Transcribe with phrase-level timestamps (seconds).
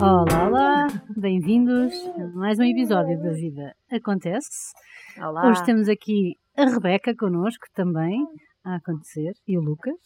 [0.00, 4.72] Olá, olá, bem-vindos a mais um episódio da Vida Acontece.
[5.20, 5.48] Olá.
[5.48, 8.24] Hoje temos aqui a Rebeca connosco também
[8.64, 9.96] a acontecer e o Lucas.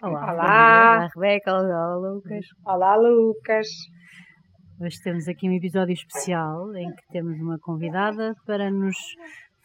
[0.00, 0.32] Olá.
[0.32, 0.32] Olá.
[0.34, 1.52] Olá, Rebeca.
[1.52, 2.46] Olá, Lucas.
[2.64, 3.66] Olá, Lucas.
[4.80, 8.96] Hoje temos aqui um episódio especial em que temos uma convidada para nos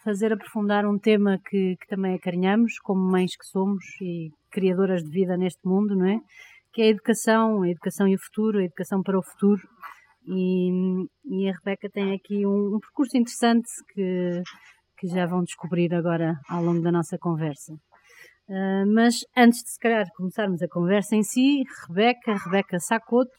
[0.04, 5.12] fazer aprofundar um tema que, que também acarinhamos, como mães que somos e criadoras de
[5.12, 6.20] vida neste mundo, não é?
[6.80, 9.62] Que é a educação, a educação e o futuro, a educação para o futuro.
[10.26, 10.72] E,
[11.26, 14.42] e a Rebeca tem aqui um, um percurso interessante que,
[14.98, 17.74] que já vão descobrir agora ao longo da nossa conversa.
[18.48, 23.30] Uh, mas antes de se calhar começarmos a conversa em si, Rebeca, Rebeca Sacoto,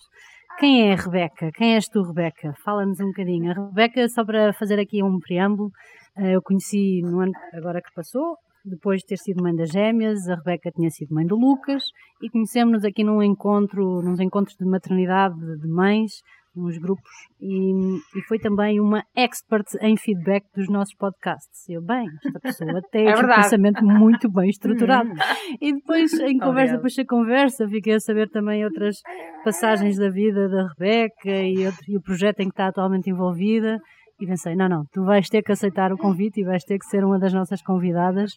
[0.59, 1.51] quem é a Rebeca?
[1.55, 2.53] Quem és tu, Rebeca?
[2.63, 3.53] Fala-nos um bocadinho.
[3.53, 5.71] A Rebeca, só para fazer aqui um preâmbulo,
[6.19, 10.29] uh, eu conheci no ano agora que passou, depois de ter sido mãe das gêmeas,
[10.29, 11.85] a Rebeca tinha sido mãe do Lucas
[12.23, 16.13] e conhecemos-nos aqui num encontro, nos encontros de maternidade de mães,
[16.55, 17.71] nos grupos, e,
[18.17, 21.69] e, foi também uma expert em feedback dos nossos podcasts.
[21.69, 25.09] Eu, bem, esta pessoa tem é um pensamento muito bem estruturado.
[25.61, 28.97] e depois, em conversa, depois da conversa, fiquei a saber também outras
[29.45, 33.79] passagens da vida da Rebeca e, outro- e o projeto em que está atualmente envolvida.
[34.21, 36.85] E pensei, não, não, tu vais ter que aceitar o convite e vais ter que
[36.87, 38.33] ser uma das nossas convidadas.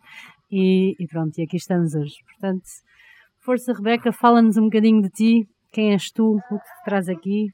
[0.50, 2.16] E, e pronto, e aqui estamos hoje.
[2.26, 2.64] Portanto,
[3.44, 5.48] força Rebeca, fala-nos um bocadinho de ti.
[5.72, 6.36] Quem és tu?
[6.36, 7.48] O que te traz aqui?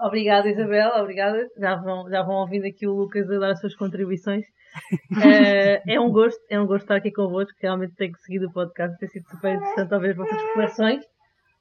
[0.00, 1.46] Obrigada, Isabel, obrigada.
[1.58, 4.44] Já vão, já vão ouvindo aqui o Lucas a dar as suas contribuições.
[5.24, 7.56] Eh, é um gosto, é um gosto estar aqui convosco.
[7.62, 11.02] Realmente tenho seguido o podcast, tem sido super interessante ouvir as vossas reflexões.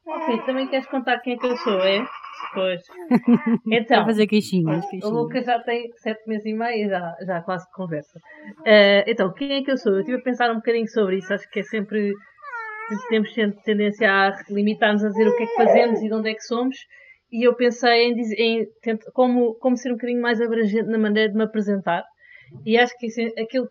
[0.08, 2.06] Ok, também queres contar quem é que eu sou, é?
[2.54, 2.82] Pois.
[3.72, 4.86] Então, Vai fazer queixinhas.
[4.86, 5.14] o queixinhas.
[5.14, 8.20] Lucas já tem sete meses e meio, já, já quase conversa.
[8.66, 9.94] Eh, então, quem é que eu sou?
[9.94, 11.34] Eu estive a pensar um bocadinho sobre isso.
[11.34, 12.14] Acho que é sempre.
[13.10, 16.30] Temos sempre tendência a limitar-nos a dizer o que é que fazemos e de onde
[16.30, 16.76] é que somos.
[17.32, 20.98] E eu pensei em, dizer, em tent- como, como ser um bocadinho mais abrangente na
[21.00, 22.04] maneira de me apresentar.
[22.64, 23.68] E acho que isso, é- aquilo,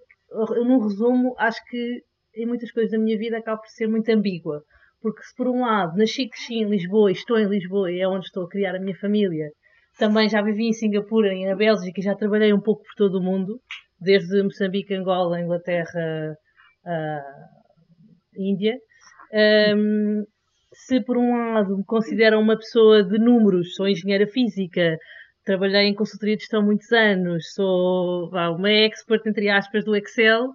[0.67, 2.03] num resumo, acho que
[2.37, 4.63] em muitas coisas da minha vida acaba por ser muito ambígua.
[5.05, 8.09] Porque se por um lado nasci cresci em Lisboa e estou em Lisboa e é
[8.09, 9.51] onde estou a criar a minha família,
[9.99, 13.19] também já vivi em Singapura e na Bélgica e já trabalhei um pouco por todo
[13.19, 13.61] o mundo,
[14.01, 16.35] desde Moçambique, Angola, Inglaterra,
[16.87, 17.23] ah,
[18.35, 18.79] Índia.
[19.35, 20.25] Ahm,
[20.73, 24.97] se por um lado me consideram uma pessoa de números, sou engenheira física,
[25.45, 30.47] trabalhei em consultoria de gestão muitos anos, sou uma expert, entre aspas, do Excel.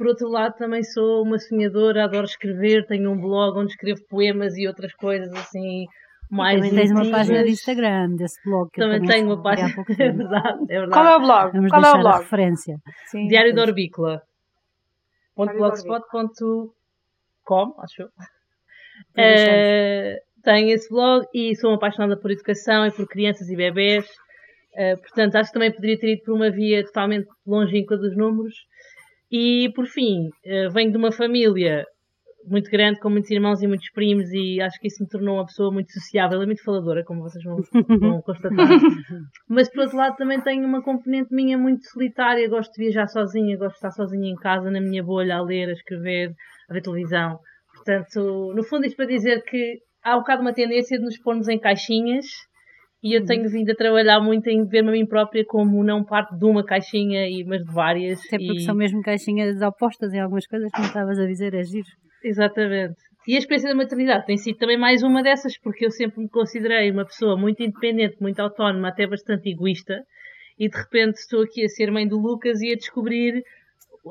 [0.00, 4.56] Por outro lado, também sou uma sonhadora, adoro escrever, tenho um blog onde escrevo poemas
[4.56, 5.84] e outras coisas assim
[6.30, 7.50] mais também tens uma página de.
[7.50, 9.68] Instagram desse blog que eu Também tenho uma página,
[9.98, 10.90] é verdade, é verdade.
[10.90, 11.52] Qual é o blog?
[11.52, 12.22] Vamos Qual é o deixar a blog?
[12.22, 12.78] referência.
[13.08, 13.26] Sim.
[13.26, 14.22] Diário da Orbícola.
[15.36, 18.08] Da .blogspot.com, acho eu.
[19.14, 19.54] deixamos.
[19.54, 24.08] Eh, tenho esse blog e sou apaixonada por educação e por crianças e bebés.
[24.76, 28.69] Eh, portanto, acho que também poderia ter ido por uma via totalmente longínqua dos números.
[29.30, 31.86] E, por fim, eh, venho de uma família
[32.46, 35.46] muito grande, com muitos irmãos e muitos primos, e acho que isso me tornou uma
[35.46, 37.58] pessoa muito sociável e muito faladora, como vocês vão,
[37.98, 38.66] vão constatar.
[39.48, 42.48] Mas, por outro lado, também tenho uma componente minha muito solitária.
[42.48, 45.68] Gosto de viajar sozinha, gosto de estar sozinha em casa, na minha bolha, a ler,
[45.68, 46.32] a escrever,
[46.68, 47.38] a ver televisão.
[47.74, 51.48] Portanto, no fundo, isto para dizer que há um bocado uma tendência de nos pormos
[51.48, 52.26] em caixinhas
[53.02, 56.36] e eu tenho vindo a trabalhar muito em ver-me a mim própria como não parte
[56.36, 58.20] de uma caixinha, e, mas de várias.
[58.26, 58.64] Até porque e...
[58.64, 61.88] são mesmo caixinhas opostas em algumas coisas, como estavas a dizer, é giro.
[62.22, 62.96] Exatamente.
[63.26, 66.28] E a experiência da maternidade tem sido também mais uma dessas, porque eu sempre me
[66.28, 70.04] considerei uma pessoa muito independente, muito autónoma, até bastante egoísta,
[70.58, 73.42] e de repente estou aqui a ser mãe do Lucas e a descobrir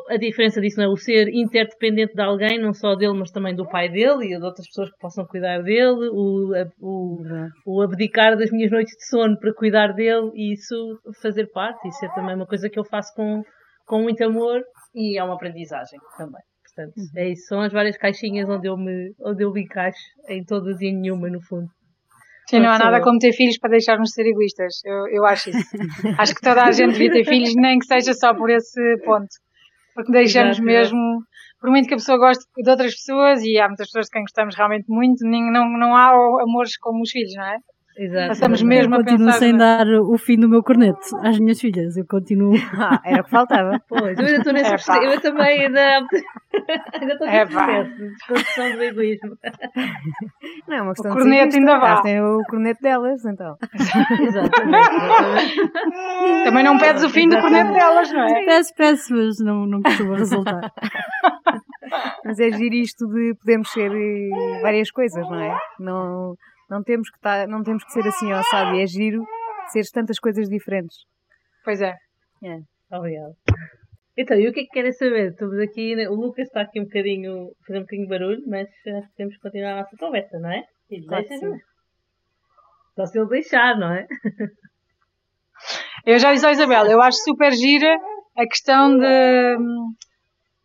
[0.09, 0.87] a diferença disso, não é?
[0.89, 4.43] O ser interdependente de alguém, não só dele, mas também do pai dele e de
[4.43, 7.23] outras pessoas que possam cuidar dele, o, o,
[7.65, 12.05] o abdicar das minhas noites de sono para cuidar dele e isso fazer parte, isso
[12.05, 13.41] é também uma coisa que eu faço com,
[13.85, 14.61] com muito amor
[14.93, 16.41] e é uma aprendizagem também.
[16.63, 20.43] Portanto, é isso, são as várias caixinhas onde eu me, onde eu me encaixo em
[20.43, 21.67] todas e em nenhuma, no fundo.
[22.47, 24.81] Sim, não há nada como ter filhos para deixar-nos ser egoístas.
[24.83, 25.59] Eu, eu acho isso.
[26.17, 29.29] acho que toda a gente devia ter filhos, nem que seja só por esse ponto.
[29.99, 31.23] Porque deixamos Exato, mesmo,
[31.59, 34.21] por muito que a pessoa goste de outras pessoas, e há muitas pessoas de quem
[34.21, 36.07] gostamos realmente muito, nem- não, não há
[36.41, 37.57] amores como os filhos, não é?
[38.01, 38.27] Exato.
[38.29, 41.37] Passamos Eu mesmo a continuo pensar sem na- dar o fim do meu cornete às
[41.37, 41.97] minhas filhas.
[41.97, 42.53] Eu continuo.
[42.79, 43.81] Ah, era o que faltava.
[43.89, 44.77] Pois, eu ainda estou nesse Epá.
[44.77, 45.81] processo, eu também ainda,
[47.01, 47.65] ainda estou nesse Epá.
[47.65, 49.37] processo de desconstrução do egoísmo.
[50.67, 51.87] Não é uma questão O corneto ainda vá.
[51.89, 53.57] Elas têm o corneto delas, então.
[53.73, 55.71] Exatamente, exatamente.
[56.45, 58.45] Também não pedes o fim do corneto delas, não é?
[58.45, 60.71] Peço, peço, mas não, não costuma resultar.
[62.23, 65.57] Mas é giro isto de podermos ser eh, várias coisas, não é?
[65.79, 66.35] Não,
[66.69, 69.25] Não temos que, tá, não temos que ser assim ao assado e é giro
[69.71, 70.97] seres tantas coisas diferentes.
[71.63, 71.95] Pois é.
[72.91, 73.33] Obrigada.
[74.17, 75.29] Então, e o que é que querem saber?
[75.29, 76.09] Estamos aqui, né?
[76.09, 79.35] o Lucas está aqui um bocadinho, fazer um bocadinho de barulho, mas acho que temos
[79.35, 80.63] que continuar a nossa conversa, não é?
[81.07, 81.45] Claro deixa,
[82.95, 84.07] Só se ele deixar, não é?
[86.05, 87.95] Eu já disse à Isabel, eu acho super gira
[88.37, 89.57] a questão de,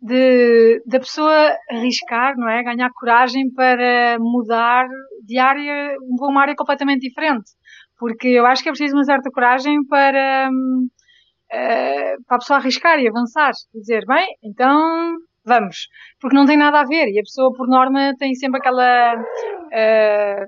[0.04, 2.62] de da pessoa arriscar, não é?
[2.62, 4.86] Ganhar coragem para mudar
[5.24, 7.50] de área, para uma área completamente diferente.
[7.98, 10.88] Porque eu acho que é preciso uma certa coragem para, hum,
[11.52, 13.52] eh, para a pessoa arriscar e avançar.
[13.74, 15.88] Dizer, bem, então vamos.
[16.20, 17.08] Porque não tem nada a ver.
[17.08, 19.14] E a pessoa, por norma, tem sempre aquela.
[19.72, 20.44] eh,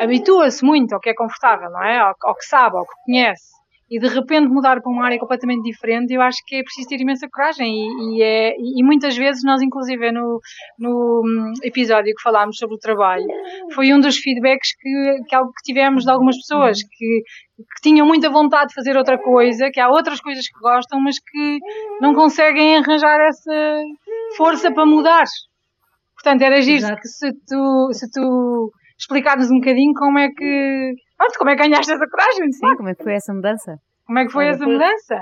[0.00, 1.98] habitua-se muito ao que é confortável, não é?
[1.98, 3.59] Ao, ao que sabe, ao que conhece.
[3.90, 7.00] E de repente mudar para uma área completamente diferente, eu acho que é preciso ter
[7.00, 7.68] imensa coragem.
[7.68, 10.40] E, e é, e muitas vezes nós, inclusive, no,
[10.78, 13.26] no hum, episódio que falámos sobre o trabalho,
[13.74, 17.22] foi um dos feedbacks que, que, que tivemos de algumas pessoas que,
[17.56, 21.18] que tinham muita vontade de fazer outra coisa, que há outras coisas que gostam, mas
[21.18, 21.58] que
[22.00, 23.82] não conseguem arranjar essa
[24.36, 25.24] força para mudar.
[26.14, 27.00] Portanto, era giro Exato.
[27.00, 30.94] que se tu, se tu explicares um bocadinho como é que.
[31.20, 32.50] Pronto, como é que ganhaste essa coragem?
[32.50, 33.76] Sim, como é que foi essa mudança?
[34.06, 35.20] Como é que foi Olha, essa foi- mudança?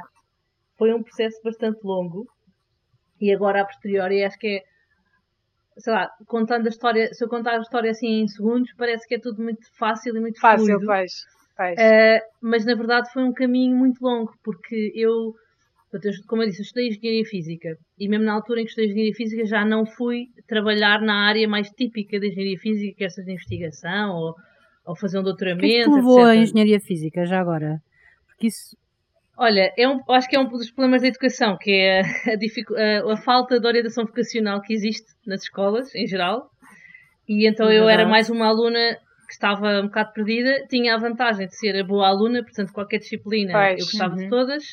[0.79, 2.25] Foi um processo bastante longo
[3.21, 4.63] e agora, a posteriori, acho que é,
[5.79, 9.17] sei lá, contando a história, se eu contar a história assim em segundos, parece que
[9.17, 10.87] é tudo muito fácil e muito Fácil, fluido.
[10.87, 11.13] pois.
[11.57, 11.77] pois.
[11.77, 15.35] Uh, mas na verdade foi um caminho muito longo, porque eu,
[16.29, 19.15] como eu disse, eu estudei Engenharia Física e mesmo na altura em que estudei Engenharia
[19.17, 23.21] Física já não fui trabalhar na área mais típica da Engenharia Física, que é essa
[23.25, 24.35] de investigação ou,
[24.89, 26.43] ou fazer um doutoramento, que é que levou etc.
[26.43, 27.81] engenharia física já agora?
[28.27, 28.77] Porque isso.
[29.37, 32.01] Olha, é um, acho que é um dos problemas da educação, que é
[32.33, 36.51] a, dificu- a- a falta de orientação vocacional que existe nas escolas, em geral.
[37.29, 38.97] E então eu era mais uma aluna
[39.27, 42.99] que estava um bocado perdida, tinha a vantagem de ser a boa aluna, portanto qualquer
[42.99, 44.31] disciplina Pois, eu gostava de uhum.
[44.31, 44.65] todas.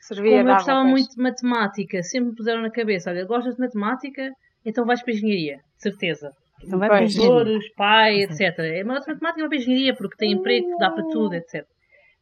[0.00, 0.90] Servia, Como eu gostava pois.
[0.90, 4.32] muito de matemática, sempre me puseram na cabeça, olha, gostas de matemática?
[4.66, 6.32] Então vais para a engenharia, de certeza.
[6.62, 6.98] Então vai para.
[6.98, 8.58] Professores, pai, etc.
[8.58, 11.64] É mais matemática vai para a engenharia, porque tem emprego, dá para tudo, etc.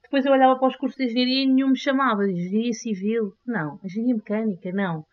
[0.03, 2.25] Depois eu olhava para os cursos de engenharia e nenhum me chamava.
[2.29, 3.33] Engenharia civil?
[3.47, 3.79] Não.
[3.85, 4.73] Engenharia mecânica?
[4.73, 5.05] Não.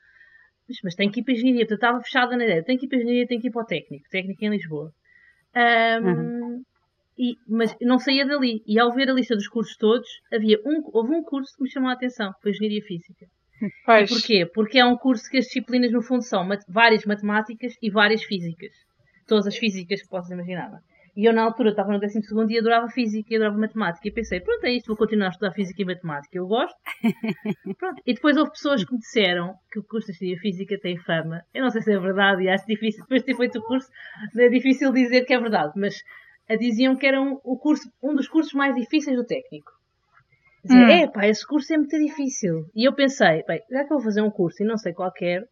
[0.68, 1.66] Mas, mas tem que ir para a engenharia.
[1.68, 2.64] Portanto, estava fechada na ideia.
[2.64, 4.06] Tem que ir para a engenharia, tem que ir para o técnico.
[4.10, 4.92] Técnico em Lisboa.
[5.54, 6.62] Ahm,
[7.18, 8.62] e, mas não saía dali.
[8.68, 11.70] E ao ver a lista dos cursos todos, havia um, houve um curso que me
[11.70, 12.32] chamou a atenção.
[12.42, 13.26] Foi Engenharia Física.
[13.86, 14.10] Pois.
[14.10, 14.46] Porquê?
[14.54, 18.24] Porque é um curso que as disciplinas, no fundo, são mat- várias matemáticas e várias
[18.24, 18.72] físicas.
[19.28, 20.82] Todas as físicas que possas imaginar.
[21.16, 22.20] E eu, na altura, estava no 12
[22.50, 24.06] e adorava física e adorava matemática.
[24.06, 26.38] E pensei, pronto, é isto, vou continuar a estudar física e matemática.
[26.38, 26.76] Eu gosto.
[27.80, 28.02] Pronto.
[28.06, 31.42] E depois houve pessoas que me disseram que o curso de Física tem fama.
[31.54, 33.90] Eu não sei se é verdade e acho difícil, depois de ter feito o curso,
[34.38, 35.96] é difícil dizer que é verdade, mas
[36.50, 39.72] a diziam que era um, o curso, um dos cursos mais difíceis do técnico.
[40.66, 40.90] Dizia, Hum.
[40.90, 42.66] é pá, esse curso é muito difícil.
[42.76, 45.48] E eu pensei, bem, já que eu vou fazer um curso e não sei qualquer,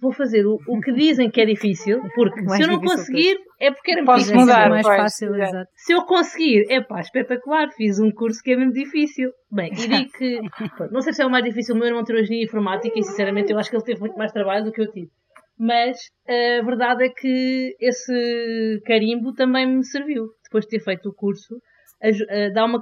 [0.00, 2.98] vou fazer o, o que dizem que é difícil, porque Mais se eu não difícil
[2.98, 5.50] conseguir, é porque era Posso ser mudar, mais pois, fácil, exato.
[5.50, 5.70] exato.
[5.74, 9.30] se eu conseguir, é pá, espetacular, fiz um curso que é mesmo difícil.
[9.50, 10.40] Bem, e digo que,
[10.92, 13.52] não sei se é o mais difícil, o meu irmão tirou engenharia informática e sinceramente
[13.52, 15.10] eu acho que ele teve muito mais trabalho do que eu tive.
[15.58, 15.96] Mas
[16.28, 21.56] a verdade é que esse carimbo também me serviu, depois de ter feito o curso,
[22.02, 22.80] a dar uma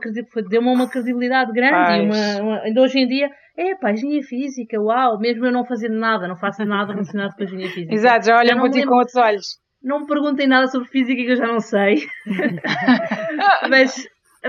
[0.50, 4.80] deu-me uma credibilidade grande e uma, uma- ainda hoje em dia, é pá, engenharia física,
[4.80, 7.94] uau, mesmo eu não fazendo nada, não faço nada relacionado com a engenharia física.
[7.94, 9.47] Exato, já olham para ti com outros olhos.
[9.83, 12.06] não me perguntem nada sobre física que eu já não sei.
[13.71, 13.94] mas,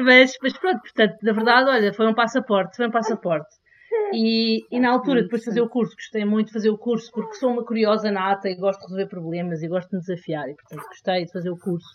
[0.01, 3.47] mas, mas pronto, portanto, na verdade, olha, foi um passaporte, foi um passaporte.
[4.13, 7.09] E, e na altura, depois de fazer o curso, gostei muito de fazer o curso
[7.13, 10.49] porque sou uma curiosa nata e gosto de resolver problemas e gosto de me desafiar
[10.49, 11.87] e, portanto, gostei de fazer o curso.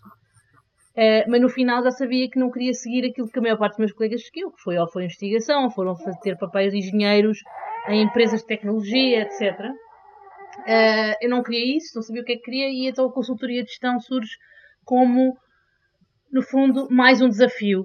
[0.97, 3.73] Eh, mas no final já sabia que não queria seguir aquilo que a maior parte
[3.73, 7.39] dos meus colegas seguiu, que foi ou foi investigação, foram fazer papéis de engenheiros
[7.89, 9.71] em empresas de tecnologia, etc.
[10.67, 13.13] Eh, eu não queria isso, não sabia o que é que queria, e então a
[13.13, 14.33] consultoria de gestão surge
[14.85, 15.37] como,
[16.33, 17.85] no fundo, mais um desafio.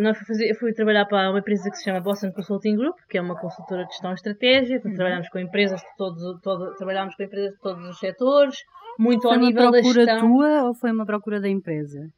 [0.00, 2.96] Nós fui fazer- eu fui trabalhar para uma empresa que se chama Boston Consulting Group,
[3.08, 4.80] que é uma consultora de gestão e estratégia.
[4.80, 8.56] Portanto, Trabalhamos com empresas de todos, todo, trabalhamos com empresas de todos os setores,
[8.98, 10.18] muito Foi ao uma nível da procura gestão.
[10.28, 12.08] tua ou foi uma procura da empresa?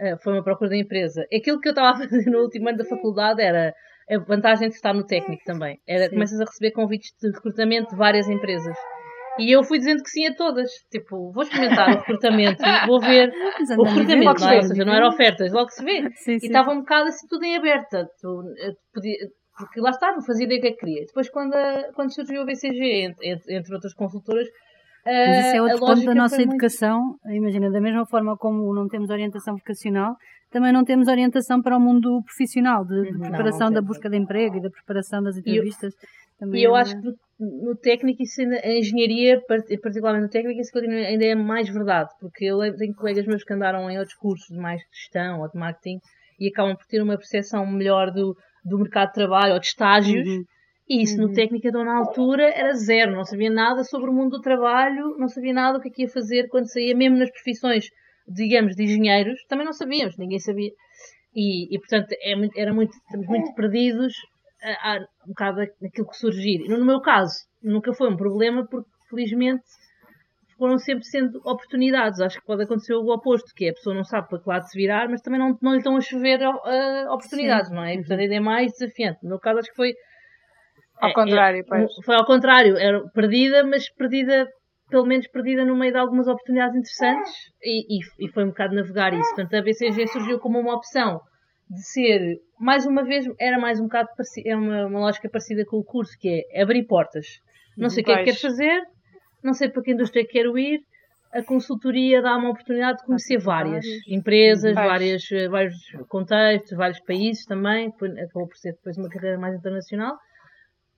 [0.00, 1.24] Uh, foi uma procura da empresa.
[1.34, 3.72] Aquilo que eu estava a fazer no último ano da faculdade era
[4.10, 5.78] a vantagem de estar no técnico também.
[5.86, 6.10] Era Sim.
[6.10, 8.76] começas a receber convites de recrutamento de várias empresas.
[9.38, 10.70] E eu fui dizendo que sim a todas.
[10.90, 13.28] Tipo, vou experimentar o recrutamento, vou ver
[13.78, 14.56] o e recrutamento, não é?
[14.56, 16.02] Ou seja, e não era ofertas, logo se vê.
[16.14, 16.46] Sim, E sim.
[16.46, 18.06] estava um bocado assim tudo em aberta.
[18.20, 19.16] Tu, eh, podia,
[19.58, 21.06] porque lá está, não fazia ideia o que é que queria.
[21.06, 24.46] Depois, quando, a- quando surgiu a BCG, entre- entre outras consultoras,
[25.06, 27.16] Mas isso é outro ponto da nossa foi muito- educação.
[27.26, 30.16] Imagina, da mesma forma como não temos orientação vocacional,
[30.50, 33.20] também não temos orientação para o mundo profissional, de, de Uhum.
[33.20, 35.94] preparação Não, não da busca de emprego e da preparação das entrevistas.
[36.38, 37.14] também E eu é- acho que no,
[37.70, 41.68] no técnico, isso ainda, a engenharia, par- particularmente no técnico, isso continua, ainda é mais
[41.68, 45.50] verdade, porque eu tenho colegas meus que andaram em outros cursos de mais gestão ou
[45.50, 45.98] de marketing
[46.40, 50.26] e acabam por ter uma percepção melhor do, do mercado de trabalho ou de estágios.
[50.28, 50.44] Uhum.
[50.88, 53.12] E isso no técnico, então, na altura, era zero.
[53.16, 56.02] Não sabia nada sobre o mundo do trabalho, não sabia nada o que é que
[56.02, 57.86] ia fazer quando saía, mesmo nas profissões,
[58.28, 60.70] digamos, de engenheiros, também não sabíamos, ninguém sabia.
[61.34, 64.12] E, e portanto, é muito- era muito, estamos muito perdidos
[64.62, 66.58] a, a, um bocado naquilo que surgir.
[66.68, 69.64] No meu caso, nunca foi um problema, porque felizmente
[70.56, 72.20] foram sempre sendo oportunidades.
[72.20, 74.62] Acho que pode acontecer o oposto, que é a pessoa não sabe para que lado
[74.68, 77.94] se virar, mas também não, não lhe estão a chover uh, oportunidades, não é?
[77.94, 79.18] E, portanto, ainda é mais desafiante.
[79.22, 79.92] No meu caso, acho que foi
[81.00, 81.90] Ao é, contrário, é, pois.
[82.04, 84.48] Foi ao contrário, era perdida, mas perdida,
[84.90, 88.74] pelo menos perdida no meio de algumas oportunidades interessantes e, e, e foi um bocado
[88.74, 89.34] navegar isso.
[89.34, 91.20] Portanto, a BCG surgiu como uma opção
[91.68, 94.08] de ser, mais uma vez, era mais um bocado,
[94.44, 97.26] é uma, uma lógica parecida com o curso, que é abrir portas.
[97.76, 98.82] Não sei o que é que quero fazer,
[99.42, 100.80] não sei para que indústria quero ir,
[101.32, 105.76] a consultoria dá uma oportunidade de conhecer várias empresas, várias, eh, vários
[106.08, 110.16] contextos, vários países também, acabou por ser depois uma carreira mais internacional.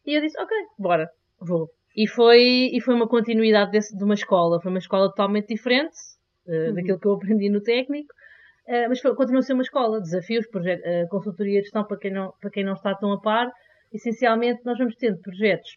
[0.06, 1.70] E eu disse, ok, bora, vou.
[1.96, 5.96] E foi, e foi uma continuidade desse- de uma escola, foi uma escola totalmente diferente
[6.46, 8.12] eh, daquilo que eu aprendi no técnico,
[8.66, 11.98] eh, mas foi, continuou a ser uma escola, desafios, projeto, eh, consultoria de gestão para
[11.98, 13.50] quem, não, para quem não está tão a par.
[13.92, 15.76] Essencialmente, nós vamos tendo projetos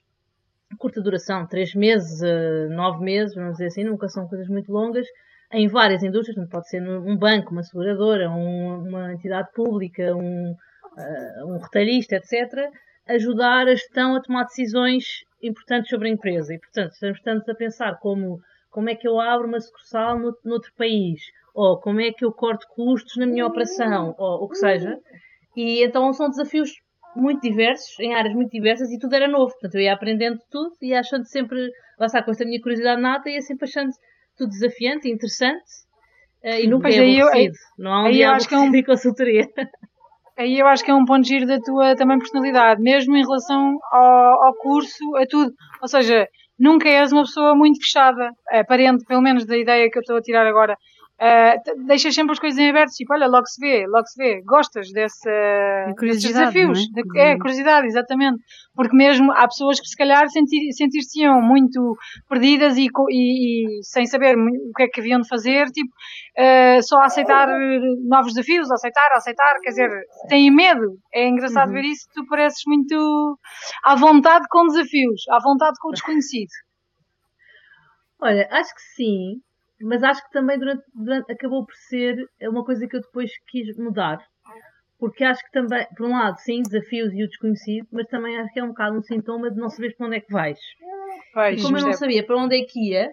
[0.71, 4.71] de curta duração, três meses, eh, nove meses, vamos dizer assim, nunca são coisas muito
[4.71, 5.05] longas,
[5.51, 10.55] em várias indústrias, pode ser um banco, uma seguradora, um- uma entidade pública, um,
[10.97, 12.69] eh, um retalhista, etc.,
[13.07, 15.03] ajudar a gestão a tomar decisões
[15.41, 16.53] importantes sobre a empresa.
[16.53, 18.39] E, portanto, estamos tanto a pensar como,
[18.69, 21.19] como é que eu abro uma sucursal no, noutro país,
[21.53, 24.97] ou como é que eu corto custos na minha operação, ou o que seja.
[25.57, 26.71] E então são desafios
[27.15, 29.51] muito diversos, em áreas muito diversas, e tudo era novo.
[29.51, 33.29] Portanto, eu ia aprendendo tudo e achando sempre, lá está, com esta minha curiosidade nata,
[33.29, 33.91] ia sempre achando
[34.37, 35.65] tudo desafiante e interessante.
[36.43, 37.55] eh, e nunca Pois é eu- aborrecido.
[37.77, 39.45] Não há um dia eu acho que é um- em consultoria.
[40.37, 43.21] Aí eu acho que é um ponto de giro da tua também personalidade, mesmo em
[43.21, 45.51] relação ao, ao curso, a tudo.
[45.81, 50.01] Ou seja, nunca és uma pessoa muito fechada, aparente, pelo menos da ideia que eu
[50.01, 50.75] estou a tirar agora.
[51.23, 54.17] Ah, t- deixas sempre as coisas em aberto, tipo, olha, logo se vê, logo se
[54.17, 54.41] vê.
[54.41, 56.79] Gostas dessa, desses curiosidade, desafios.
[56.79, 57.01] é?
[57.03, 58.41] De- é, curiosidade, exatamente.
[58.73, 61.95] Porque mesmo há pessoas que se calhar sentir, sentir-se-iam muito
[62.27, 65.91] perdidas e, e- e sem saber o que é que haviam de fazer, tipo,
[66.39, 69.89] ah, só aceitar eh, novos desafios, aceitar, aceitar, quer dizer,
[70.27, 70.97] têm medo.
[71.13, 71.73] É engraçado Uhum.
[71.75, 73.37] ver isso, tu pareces muito
[73.83, 76.49] à vontade com desafios, à vontade com o desconhecido.
[78.19, 79.41] Olha, acho que sim,
[79.83, 83.75] mas acho que também durante, durante- acabou por ser uma coisa que eu depois quis
[83.77, 84.19] mudar.
[84.99, 88.53] Porque acho que também, por um lado, sim, desafios e o desconhecido, mas também acho
[88.53, 90.59] que é um bocado um sintoma de não saberes para onde é que vais.
[91.33, 93.09] Pois, E como eu não sabia para onde é que ia,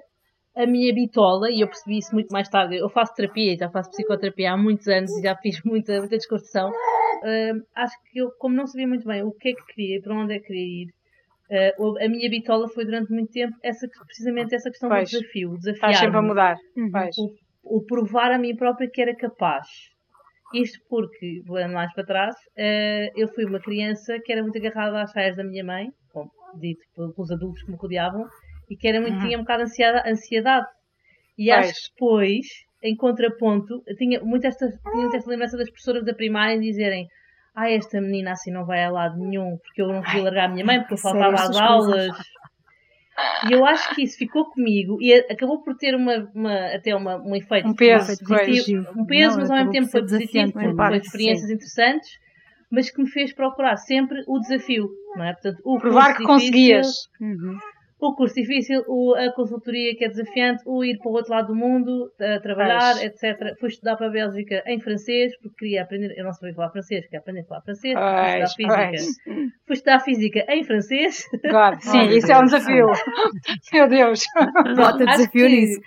[0.57, 3.91] a minha bitola, e eu percebi isso muito mais tarde, eu faço terapia, já faço
[3.91, 6.71] psicoterapia há muitos anos e já fiz muita, muita desconstrução.
[6.71, 10.03] hum, acho que eu, como não sabia muito bem o que é que queria e
[10.03, 10.89] para onde é que queria ir,
[11.79, 15.11] o- a minha bitola foi durante muito tempo essa, precisamente essa questão Pois.
[15.11, 15.51] do desafio.
[15.53, 16.57] o Estás sempre a mudar.
[16.77, 16.91] Uhum.
[17.65, 19.67] O, o provar a mim própria que era capaz.
[20.55, 25.03] Isto porque, voltando mais para trás, eh, eu fui uma criança que era muito agarrada
[25.03, 26.27] às saias da minha mãe, bom,
[26.59, 28.27] dito pelos adultos que me rodeavam,
[28.71, 29.21] e que era muito, Uhum.
[29.27, 30.09] tinha um bocado de ansiedade.
[30.11, 30.67] ansiedade.
[31.37, 31.59] E Pois.
[31.59, 32.47] acho que depois,
[32.83, 37.07] em contraponto, tinha muito esta, tinha muito esta lembrança das professoras da primária em dizerem
[37.59, 40.49] ah, esta menina assim não vai a lado nenhum, porque eu não podia largar a
[40.53, 42.17] minha mãe, porque eu faltava às aulas.
[43.49, 47.17] E eu acho que isso ficou comigo e acabou por ter uma, uma- até uma,
[47.17, 50.75] um efeito, Um peso, positivo, um peso, Não, mas ao mesmo tempo foi positivo, porque
[50.77, 52.09] parte, experiências interessantes,
[52.71, 55.33] mas que me fez procurar sempre o desafio, não é?
[55.33, 56.87] Portanto, o Provar que conseguias.
[57.21, 57.59] Uhum.
[58.01, 61.49] O curso difícil, o- a consultoria que é desafiante, o ir para o outro lado
[61.49, 63.03] do mundo, a trabalhar, Pois.
[63.03, 63.59] etc.
[63.59, 67.05] Fui estudar para a Bélgica em francês, porque queria aprender, eu não sabia falar francês,
[67.05, 69.33] queria aprender a falar francês, fui Pois, estudar física.
[69.67, 71.25] Fui estudar física em francês.
[71.45, 72.87] God, sim, Oh, isso é um desafio.
[73.73, 74.23] Meu Deus.
[74.77, 75.81] Bota Acho desafio que- nisso.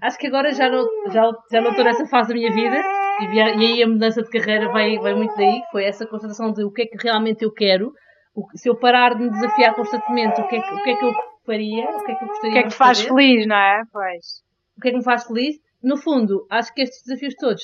[0.00, 2.82] Acho que agora já não, já, já não estou nessa fase da minha vida
[3.20, 5.62] e, via- e aí a mudança de carreira vai, vai muito daí.
[5.70, 7.92] Foi essa constatação de o que é que realmente eu quero.
[8.34, 10.96] O se eu parar de me desafiar constantemente, o que, é que, o que é
[10.96, 11.12] que eu
[11.44, 11.84] faria?
[11.84, 13.82] O que é que eu gostaria O que é que te faz feliz, não é?
[13.92, 14.42] Pois.
[14.76, 15.60] O que é que me faz feliz?
[15.82, 17.62] No fundo, acho que estes desafios todos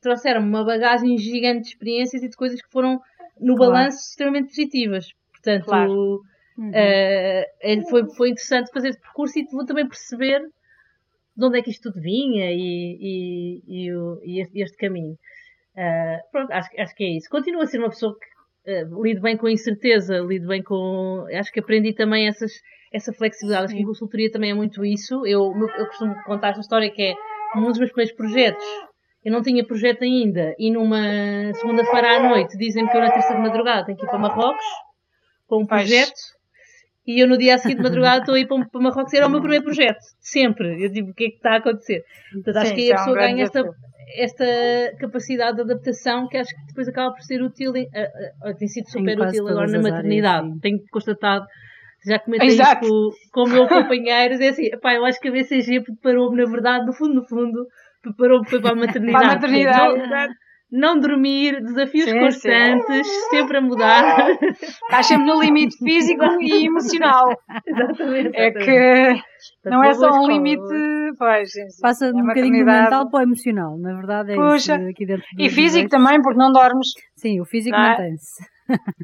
[0.00, 3.00] trouxeram-me uma bagagem gigante de experiências e de coisas que foram,
[3.40, 3.72] no Claro.
[3.72, 5.06] balanço, extremamente positivas.
[5.32, 6.20] Portanto, Claro.
[6.58, 6.70] Uhum.
[6.70, 10.40] Uh, foi, foi interessante fazer este percurso e vou também perceber
[11.34, 15.16] de onde é que isto tudo vinha e, e, e, o, e este, este, caminho.
[15.74, 17.28] Uh, pronto, acho, acho que é isso.
[17.30, 21.26] Continuo a ser uma pessoa que uh, lido bem com incerteza, lido bem com.
[21.32, 22.52] Acho que aprendi também essas,
[22.92, 23.66] essa flexibilidade.
[23.66, 25.26] Acho que a consultoria também é muito isso.
[25.26, 27.14] Eu, eu costumo contar esta história que é
[27.56, 28.64] um dos meus primeiros projetos.
[29.24, 33.34] Eu não tinha projeto ainda e numa segunda-feira à noite dizem-me que eu na terça
[33.34, 34.64] de madrugada tenho que ir para Marrocos
[35.46, 36.20] com um projeto.
[37.06, 39.30] E eu no dia seguinte de madrugada estou a ir para, para Marrocos, era o
[39.30, 40.84] meu primeiro projeto, sempre.
[40.84, 42.04] Eu digo, o que é que está a acontecer?
[42.32, 43.74] Portanto, acho Sim, que aí a é pessoa um ganha esta,
[44.16, 44.44] esta
[44.98, 48.88] capacidade de adaptação que acho que depois acaba por ser útil, uh, uh, tem sido
[48.88, 50.46] super útil agora na maternidade.
[50.46, 51.46] Áreas, Tenho constatado,
[52.04, 52.84] já comentei Exato.
[52.84, 56.42] isso com, com o meu companheiro, é assim, pá, eu acho que a BCG preparou-me,
[56.42, 57.66] na verdade, no fundo, no fundo,
[58.02, 59.12] preparou-me para a maternidade.
[59.12, 60.34] para a maternidade
[60.72, 63.28] não dormir, desafios sim, constantes, sim.
[63.28, 64.38] sempre a mudar.
[64.40, 67.36] Estás sempre no limite físico e emocional.
[67.66, 68.30] Exatamente.
[68.34, 70.62] É que não é só um limite.
[71.18, 71.50] Pois,
[71.82, 74.76] Passa de um bocadinho do mental para o emocional, na verdade é Puxa.
[74.76, 74.88] isso.
[74.88, 76.88] Aqui dentro e físico também, porque não dormes.
[77.16, 77.90] Sim, o físico é?
[77.90, 78.42] mantém-se.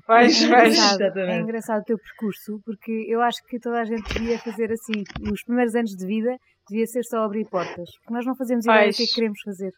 [0.07, 4.13] Pois, é engraçado, é engraçado o teu percurso, porque eu acho que toda a gente
[4.15, 5.05] devia fazer assim.
[5.21, 7.91] Nos primeiros anos de vida, devia ser só abrir portas.
[7.99, 9.73] Porque nós não fazemos ideia do que é que queremos fazer.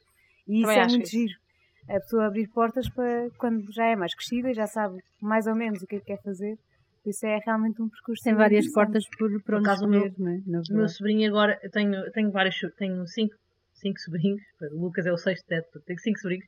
[0.46, 1.12] E isso Também é muito isso.
[1.12, 1.40] giro
[1.88, 5.54] a pessoa abrir portas para quando já é mais crescida e já sabe mais ou
[5.54, 6.56] menos o que é que quer fazer.
[7.04, 8.22] Isso é realmente um percurso.
[8.22, 10.72] Tem várias portas por, por onde caso escolher, meu, é?
[10.72, 13.34] meu sobrinho agora, eu tenho, tenho vários, tenho cinco,
[13.72, 14.42] cinco sobrinhos,
[14.72, 16.44] o Lucas é o sexto teto, tenho cinco sobrinhos,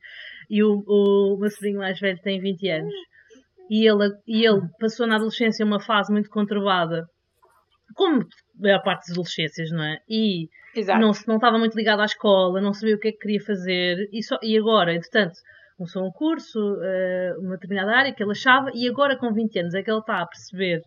[0.49, 2.93] e o, o meu sobrinho mais velho tem 20 anos.
[3.69, 7.05] E ele, e ele passou na adolescência uma fase muito conturbada,
[7.95, 8.25] como a
[8.59, 9.97] maior parte das adolescências, não é?
[10.09, 10.99] E Exato.
[10.99, 14.09] Não, não estava muito ligado à escola, não sabia o que é que queria fazer.
[14.11, 15.35] E, só, e agora, entretanto,
[15.77, 19.75] começou um curso, uh, uma determinada área que ele achava, e agora com 20 anos
[19.75, 20.81] é que ele está a perceber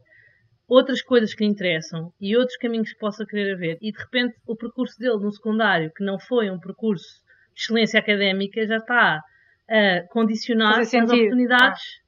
[0.68, 3.78] outras coisas que lhe interessam e outros caminhos que possa querer haver.
[3.80, 7.06] E de repente o percurso dele no secundário, que não foi um percurso
[7.54, 9.20] de excelência académica, já está
[9.68, 11.82] a condicionar as oportunidades.
[11.82, 12.05] Ah.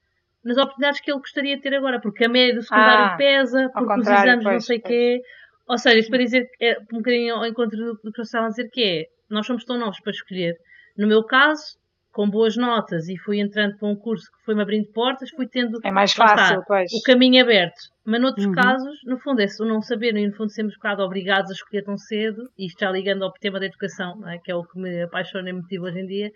[0.48, 3.70] Nas oportunidades que ele gostaria de ter agora, porque a média do secundário ah, pesa,
[3.74, 5.20] porque os exames pois, não sei o quê.
[5.68, 8.46] Ou seja, isto para dizer é um bocadinho ao encontro do, do que eu estava
[8.46, 10.56] a dizer, que é nós somos tão novos para escolher.
[10.96, 11.76] No meu caso,
[12.12, 15.78] com boas notas e fui entrando para um curso que foi-me abrindo portas, fui tendo
[15.84, 17.78] é mais fácil, o caminho aberto.
[18.06, 18.54] Mas noutros uhum.
[18.54, 21.54] casos, no fundo, é o não saber e no fundo sermos um bocado obrigados a
[21.54, 24.38] escolher tão cedo, e isto já ligando ao tema da educação, é?
[24.38, 26.32] que é o que me apaixona e me motiva hoje em dia,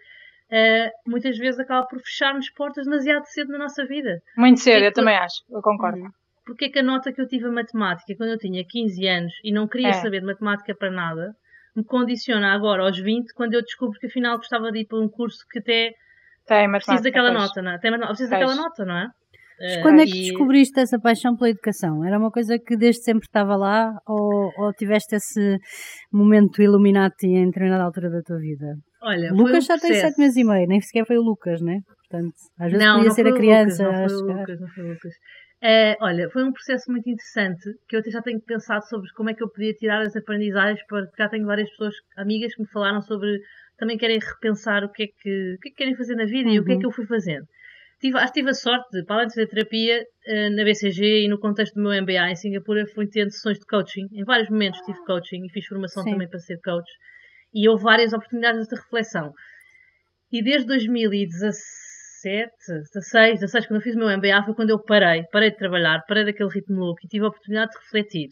[0.53, 4.21] uh, muitas vezes acaba por fechar-nos portas demasiado cedo na nossa vida.
[4.37, 5.99] Muito cedo, eu também acho, eu concordo.
[5.99, 6.11] Uhum
[6.45, 9.33] porque é que a nota que eu tive a matemática quando eu tinha 15 anos
[9.45, 9.93] e não queria é.
[9.95, 11.35] saber de matemática para nada,
[11.75, 15.09] me condiciona agora aos 20, quando eu descubro que afinal gostava de ir para um
[15.09, 15.93] curso que até
[16.47, 17.43] tem preciso daquela pois.
[17.43, 17.79] nota, não é?
[17.79, 19.09] Tem, preciso daquela nota, não é?
[19.61, 20.23] Mas quando é que e...
[20.23, 22.05] descobriste essa paixão pela educação?
[22.05, 25.59] Era uma coisa que desde sempre estava lá ou, ou tiveste esse
[26.13, 28.75] momento iluminati em determinada altura da tua vida?
[29.03, 31.81] Olha, Lucas já tem sete meses e meio, nem sequer foi o Lucas, né?
[31.87, 33.85] Portanto, às vezes não, podia não ser a criança.
[33.85, 35.15] Lucas, não foi o Lucas, não foi o Lucas.
[35.65, 39.31] É, olha, foi um processo muito interessante que eu até já tenho pensado sobre como
[39.31, 42.69] é que eu podia tirar as aprendizagens, porque já tenho várias pessoas, amigas, que me
[42.69, 43.41] falaram sobre
[43.79, 46.49] também querem repensar o que é que, o que, é que querem fazer na vida
[46.49, 46.55] uhum.
[46.55, 47.47] e o que é que eu fui fazendo.
[48.01, 51.25] Tive, acho que tive a sorte de, para além de fazer terapia eh, na BCG
[51.25, 54.09] e no contexto do meu MBA em Singapura, fui tendo sessões de coaching.
[54.13, 56.11] Em vários momentos tive coaching e fiz formação Sim.
[56.11, 56.91] também para ser coach.
[57.55, 59.33] E houve várias oportunidades de reflexão.
[60.31, 61.83] E desde 2017,
[62.23, 62.53] 17,
[62.95, 66.05] 16, 16, quando eu fiz o meu MBA foi quando eu parei, parei de trabalhar,
[66.07, 68.29] parei daquele ritmo louco e tive a oportunidade de refletir.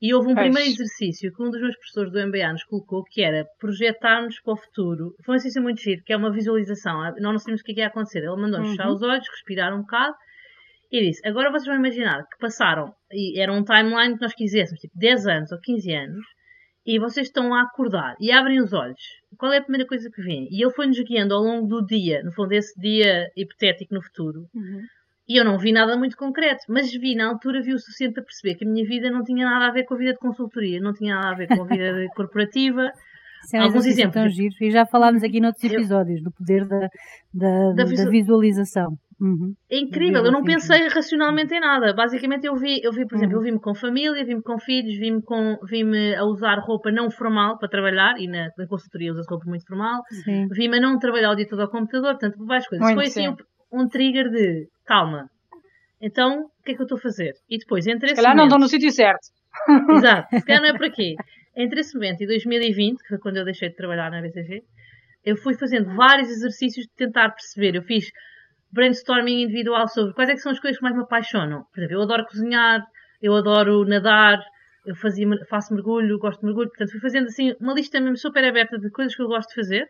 [0.00, 3.22] E houve um primeiro exercício que um dos meus professores do MBA nos colocou, que
[3.22, 5.14] era projetarmos para o futuro.
[5.24, 6.98] Foi um exercício muito giro, que é uma visualização.
[6.98, 8.18] Nós não sabemos o que é que ia acontecer.
[8.18, 8.76] Ele mandou-nos uhum.
[8.76, 10.14] fechar os olhos, respirar um bocado
[10.90, 14.80] e disse: Agora vocês vão imaginar que passaram, e era um timeline que nós quiséssemos,
[14.80, 16.26] tipo 10 anos ou 15 anos,
[16.84, 19.00] e vocês estão a acordar e abrem os olhos,
[19.38, 20.48] qual é a primeira coisa que vem?
[20.50, 24.46] E ele foi-nos guiando ao longo do dia, no fundo, esse dia hipotético no futuro.
[24.54, 24.82] Uhum.
[25.28, 28.24] E eu não vi nada muito concreto, mas vi na altura, vi o suficiente para
[28.24, 30.80] perceber que a minha vida não tinha nada a ver com a vida de consultoria,
[30.80, 32.90] não tinha nada a ver com a vida corporativa,
[33.42, 34.36] Sim, alguns exemplos.
[34.36, 34.66] Tão.
[34.66, 36.24] E já falámos aqui noutros episódios eu...
[36.24, 36.88] do poder da,
[37.32, 38.04] da, da, visual...
[38.04, 38.98] da visualização.
[39.22, 39.54] Uhum.
[39.70, 41.94] É incrível, eu não pensei racionalmente em nada.
[41.94, 43.40] Basicamente eu vi, eu vi por exemplo, uhum.
[43.40, 47.56] eu vi-me com família, vi-me com filhos, vi-me com, vi-me a usar roupa não formal
[47.56, 50.02] para trabalhar, e na, na consultoria usa roupa muito formal,
[50.50, 52.84] vi-me a não trabalhar o dia todo ao computador, portanto, várias coisas.
[52.84, 55.28] Muito Foi assim um, um, trigger de calma.
[56.00, 57.34] Então, o que é que eu estou a fazer?
[57.48, 59.28] E depois, entre Se calhar não estou no sítio certo.
[59.90, 61.14] Exato, se calhar não é por aqui.
[61.54, 64.62] Entre esse momento e 2020, que foi quando eu deixei de trabalhar na BCG,
[65.24, 67.76] eu fui fazendo vários exercícios de tentar perceber.
[67.76, 68.10] Eu fiz
[68.72, 71.64] brainstorming individual sobre quais é são as coisas que mais me apaixonam.
[71.72, 72.84] Por exemplo, eu adoro cozinhar,
[73.20, 74.42] eu adoro nadar,
[74.86, 76.68] eu fazia, faço mergulho, gosto de mergulho.
[76.68, 79.54] Portanto, fui fazendo assim uma lista mesmo super aberta de coisas que eu gosto de
[79.54, 79.88] fazer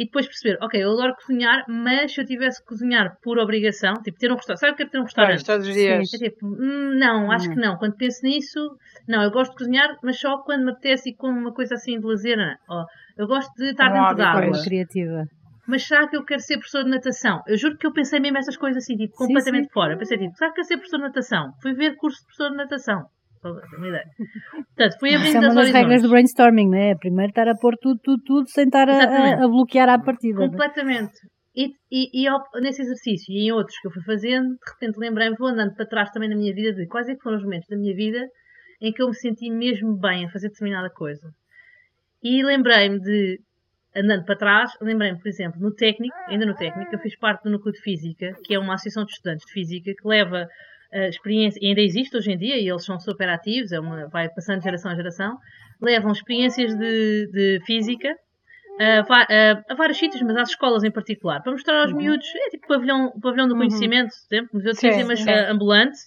[0.00, 3.92] e depois perceber, ok, eu adoro cozinhar, mas se eu tivesse que cozinhar por obrigação,
[4.02, 5.44] tipo ter um restaurante, sabe o que é ter um restaurante?
[5.44, 6.14] todos os dias.
[6.14, 7.54] É tipo, hum, não, acho hum.
[7.54, 7.76] que não.
[7.76, 11.38] Quando penso nisso, não, eu gosto de cozinhar, mas só quando me apetece e como
[11.38, 12.38] uma coisa assim de lazer.
[12.66, 12.84] Oh,
[13.18, 14.62] eu gosto de estar dentro da água.
[14.64, 15.26] criativa.
[15.68, 17.42] Mas será que eu quero ser professor de natação?
[17.46, 19.74] Eu juro que eu pensei mesmo essas coisas assim, tipo, completamente sim, sim.
[19.74, 19.92] fora.
[19.92, 21.52] Eu pensei, tipo, será que quero ser professor de natação?
[21.60, 23.04] Fui ver curso de professor de natação.
[23.42, 24.04] Uma ideia.
[24.52, 26.94] Portanto, fui abrindo Isso é uma das regras do brainstorming, não é?
[26.94, 30.44] Primeiro estar a pôr tudo, tudo, tudo, sem estar a, a, bloquear à partida.
[30.44, 30.48] É?
[30.48, 31.14] Completamente.
[31.56, 34.98] E, e, e ao, nesse exercício e em outros que eu fui fazendo, de repente
[34.98, 37.42] lembrei-me, vou andando para trás também na minha vida, de quais é que foram os
[37.42, 38.28] momentos da minha vida
[38.80, 41.28] em que eu me senti mesmo bem a fazer determinada coisa.
[42.22, 43.40] E lembrei-me de,
[43.94, 47.50] andando para trás, lembrei-me, por exemplo, no técnico, ainda no técnico, eu fiz parte do
[47.50, 50.46] Núcleo de Física, que é uma associação de estudantes de Física que leva
[50.92, 54.58] experiência, ainda existe hoje em dia e eles são super ativos, é uma, vai passando
[54.58, 55.38] de geração a geração,
[55.80, 58.16] levam experiências de, de física
[58.80, 61.98] a, a, a, vários sítios, mas às escolas em particular, para mostrar aos uhum.
[61.98, 63.60] miúdos, é tipo pavilhão, pavilhão do uhum.
[63.60, 64.48] conhecimento, uhum.
[64.54, 65.98] museu de ciência, mas ambulante.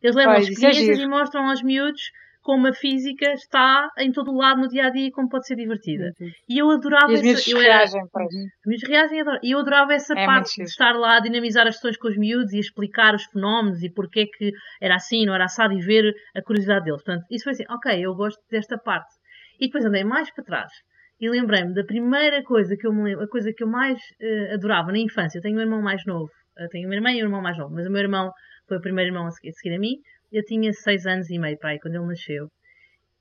[0.00, 2.02] Eles levam as é experiências é e mostram aos miúdos
[2.42, 5.46] como a física está em todo o lado no dia a dia e como pode
[5.46, 6.12] ser divertida.
[6.20, 6.30] Uhum.
[6.48, 7.50] E eu adorava e essa.
[7.50, 8.28] Eu reagem, pois.
[8.66, 11.96] Os reagem e eu adorava essa é parte de estar lá a dinamizar as questões
[11.96, 15.44] com os miúdos e explicar os fenómenos e porque é que era assim, não era
[15.44, 17.02] assado e ver a curiosidade deles.
[17.02, 19.14] Portanto, isso foi assim, ok, eu gosto desta parte.
[19.60, 20.72] E depois andei mais para trás
[21.20, 24.54] e lembrei-me da primeira coisa que eu me lembro, a coisa que eu mais uh,
[24.54, 25.38] adorava na infância.
[25.38, 26.28] Eu tenho um irmão mais novo,
[26.58, 28.32] eu tenho uma irmã e um irmão mais novo, mas o meu irmão
[28.66, 29.94] foi o primeiro irmão a seguir a, seguir a mim
[30.32, 32.48] eu tinha seis anos e meio aí quando ele nasceu.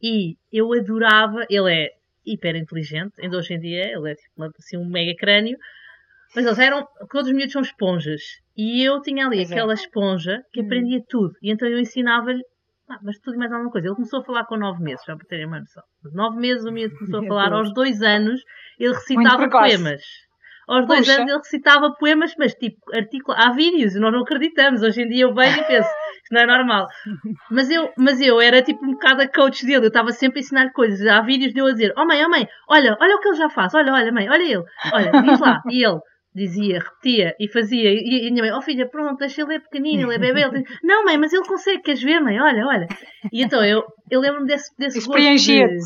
[0.01, 1.89] E eu adorava, ele é
[2.25, 5.57] hiper inteligente, ainda hoje em dia ele é tipo assim, um mega crânio,
[6.35, 8.21] mas eles eram, todos os miúdos são esponjas.
[8.55, 9.53] E eu tinha ali pois é.
[9.53, 9.75] aquela é.
[9.75, 10.65] esponja que hum.
[10.65, 11.33] aprendia tudo.
[11.41, 12.41] E então eu ensinava-lhe,
[12.89, 13.87] ah, mas tudo e mais alguma coisa.
[13.87, 15.83] Ele começou a falar com nove meses, já para terem uma noção.
[16.13, 18.41] Nove meses o miúdo começou a falar, aos dois anos
[18.79, 20.03] ele recitava poemas.
[20.71, 21.15] Aos dois Puxa.
[21.15, 23.37] anos ele recitava poemas, mas tipo, articula...
[23.37, 24.81] há vídeos, nós não acreditamos.
[24.81, 25.89] Hoje em dia eu vejo e penso,
[26.23, 26.87] isto não é normal.
[27.49, 30.41] Mas eu, mas eu era tipo um bocado a coach dele, eu estava sempre a
[30.41, 31.05] ensinar coisas.
[31.05, 33.37] Há vídeos de eu a dizer, oh mãe, oh mãe, olha, olha o que ele
[33.37, 35.61] já faz, olha, olha mãe, olha ele, olha, diz lá.
[35.69, 35.99] E ele
[36.33, 37.91] dizia, repetia e fazia.
[37.91, 40.41] E a minha mãe, oh filha, pronto, deixa ele é pequenino, ele é bebê.
[40.43, 42.39] Ele diz, não mãe, mas ele consegue, queres ver mãe?
[42.39, 42.87] Olha, olha.
[43.31, 45.77] E então eu, eu lembro-me desse, desse gosto de,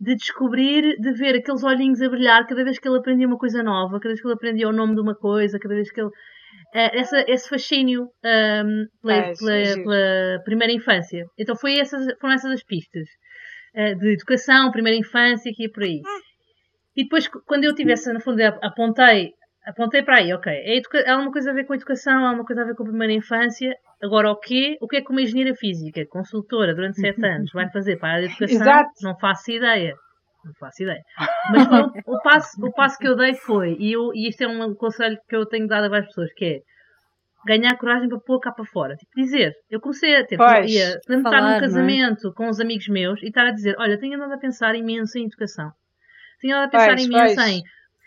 [0.00, 3.62] de descobrir, de ver aqueles olhinhos a brilhar cada vez que ele aprendia uma coisa
[3.62, 6.08] nova, cada vez que ele aprendia o nome de uma coisa, cada vez que ele
[6.08, 11.24] uh, essa, esse fascínio um, pela, é, pela, pela, primeira infância.
[11.38, 13.06] Então foi essas, foram essas as pistas
[13.74, 16.00] uh, de educação, primeira infância, que ia por aí.
[16.96, 19.32] E depois, quando eu tivesse, no fundo, apontei,
[19.66, 22.32] apontei para aí, ok, é educa- há uma coisa a ver com a educação, há
[22.32, 23.74] uma coisa a ver com a primeira infância.
[24.02, 24.76] Agora, o quê?
[24.80, 28.12] O que é que uma engenheira física, consultora durante sete anos, vai fazer para a
[28.14, 28.60] área de educação?
[28.60, 28.90] Exato.
[29.00, 29.94] Não faço ideia.
[30.44, 31.02] Não faço ideia.
[31.52, 34.48] Mas o, o, passo, o passo que eu dei foi, e, eu, e isto é
[34.48, 36.58] um conselho que eu tenho dado a várias pessoas, que é
[37.46, 38.96] ganhar coragem para pôr cá para fora.
[38.96, 41.60] Tipo, dizer, eu comecei a ter, pois, ia estar num é?
[41.60, 42.32] casamento é?
[42.34, 45.26] com os amigos meus e estar a dizer, olha, tenho andado a pensar imenso em
[45.26, 45.70] educação.
[46.40, 47.48] Tenho andado a pensar pois, imenso pois.
[47.48, 47.62] em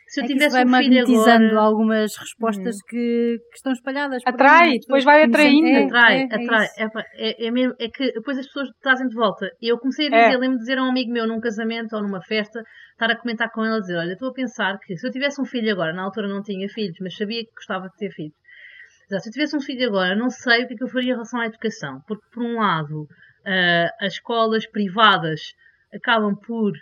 [0.07, 1.59] se eu é tivesse vai um filho agora...
[1.59, 2.79] algumas respostas hum.
[2.87, 4.21] que, que, estão espalhadas.
[4.25, 5.67] Atrai, aí, depois vai atraindo.
[5.67, 6.67] É, atrai, é, atrai.
[7.15, 9.49] É, é, mesmo, é que depois as pessoas trazem de volta.
[9.61, 10.37] Eu comecei a dizer, é.
[10.37, 13.51] lembro de dizer a um amigo meu num casamento ou numa festa, estar a comentar
[13.51, 15.91] com ele, a dizer, olha, estou a pensar que se eu tivesse um filho agora,
[15.91, 18.35] na altura não tinha filhos, mas sabia que gostava de ter filhos.
[19.07, 21.13] Se eu tivesse um filho agora, não sei o que, é que eu faria em
[21.13, 22.01] relação à educação.
[22.07, 25.41] Porque, por um lado, uh, as escolas privadas
[25.93, 26.73] acabam por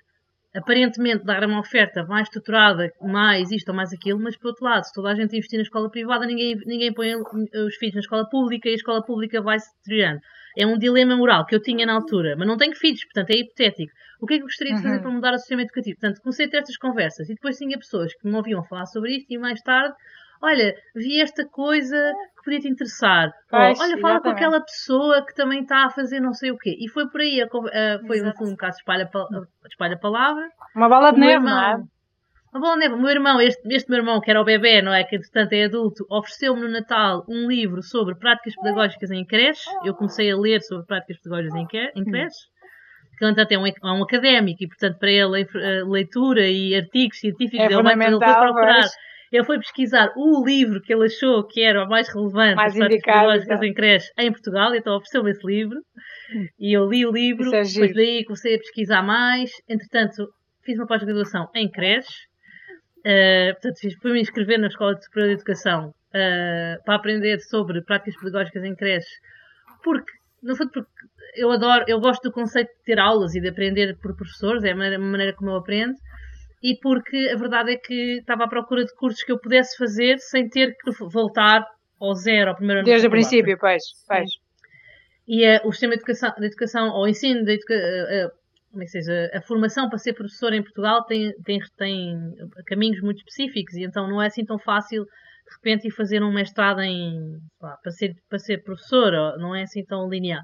[0.56, 4.84] aparentemente dar uma oferta mais estruturada, mais isto ou mais aquilo, mas por outro lado,
[4.84, 8.30] se toda a gente investir na escola privada, ninguém, ninguém põe os filhos na escola
[8.30, 10.22] pública e a escola pública vai se deteriorando.
[10.58, 13.40] É um dilema moral que eu tinha na altura, mas não tenho filhos, portanto é
[13.40, 13.92] hipotético.
[14.22, 15.02] O que é que eu gostaria de fazer uhum.
[15.02, 16.00] para mudar o sistema educativo?
[16.00, 19.18] Portanto, comecei a ter estas conversas e depois tinha pessoas que me ouviam falar sobre
[19.18, 19.96] isto e mais tarde
[20.44, 21.98] olha, vi esta coisa
[22.38, 23.32] que podia te interessar.
[23.50, 24.24] Pois, olha, fala exatamente.
[24.24, 26.76] com aquela pessoa que também está a fazer não sei o quê.
[26.78, 29.10] E foi por aí, a, a, foi um, um caso de espalha,
[29.70, 30.50] espalha palavra.
[30.76, 31.76] Uma bola de neve, não é?
[32.52, 32.96] Uma bola de neve.
[32.96, 35.06] O meu irmão, este, este meu irmão, que era o bebê, não é?
[35.06, 39.70] Que entretanto é adulto, ofereceu-me no Natal um livro sobre práticas pedagógicas em creche.
[39.86, 42.52] Eu comecei a ler sobre práticas pedagógicas em, em creche.
[43.18, 47.20] Que, entretanto, é um, é um académico e, portanto, para ele, a leitura e artigos
[47.20, 48.90] científicos, é ele, vai, ele foi procurar.
[49.36, 53.34] Ele foi pesquisar o livro que ele achou que era o mais relevante mais indicado,
[53.34, 53.64] então.
[53.64, 55.80] em creche em Portugal, então ofereceu-me esse livro
[56.60, 60.28] e eu li o livro, é depois daí comecei a pesquisar mais, entretanto
[60.64, 62.14] fiz uma pós-graduação em creche,
[63.00, 67.40] uh, portanto fiz, fui me inscrever na Escola de Superior de Educação uh, para aprender
[67.40, 69.10] sobre práticas pedagógicas em creches,
[69.84, 70.12] porque,
[70.44, 70.92] no fundo, porque
[71.36, 74.72] eu adoro, eu gosto do conceito de ter aulas e de aprender por professores, é
[74.72, 75.96] a maneira, a maneira como eu aprendo,
[76.64, 80.18] e porque a verdade é que estava à procura de cursos que eu pudesse fazer
[80.20, 81.68] sem ter que voltar
[82.00, 82.86] ao zero, ao primeiro ano.
[82.86, 84.30] Desde o princípio, pois, pois.
[85.28, 88.32] E uh, o sistema de educação, de educação ou ensino de educa, uh,
[88.72, 93.02] como é que seja, a formação para ser professor em Portugal tem, tem, tem caminhos
[93.02, 96.82] muito específicos e então não é assim tão fácil de repente ir fazer um mestrado
[96.82, 100.44] em lá, para, ser, para ser professor, não é assim tão linear.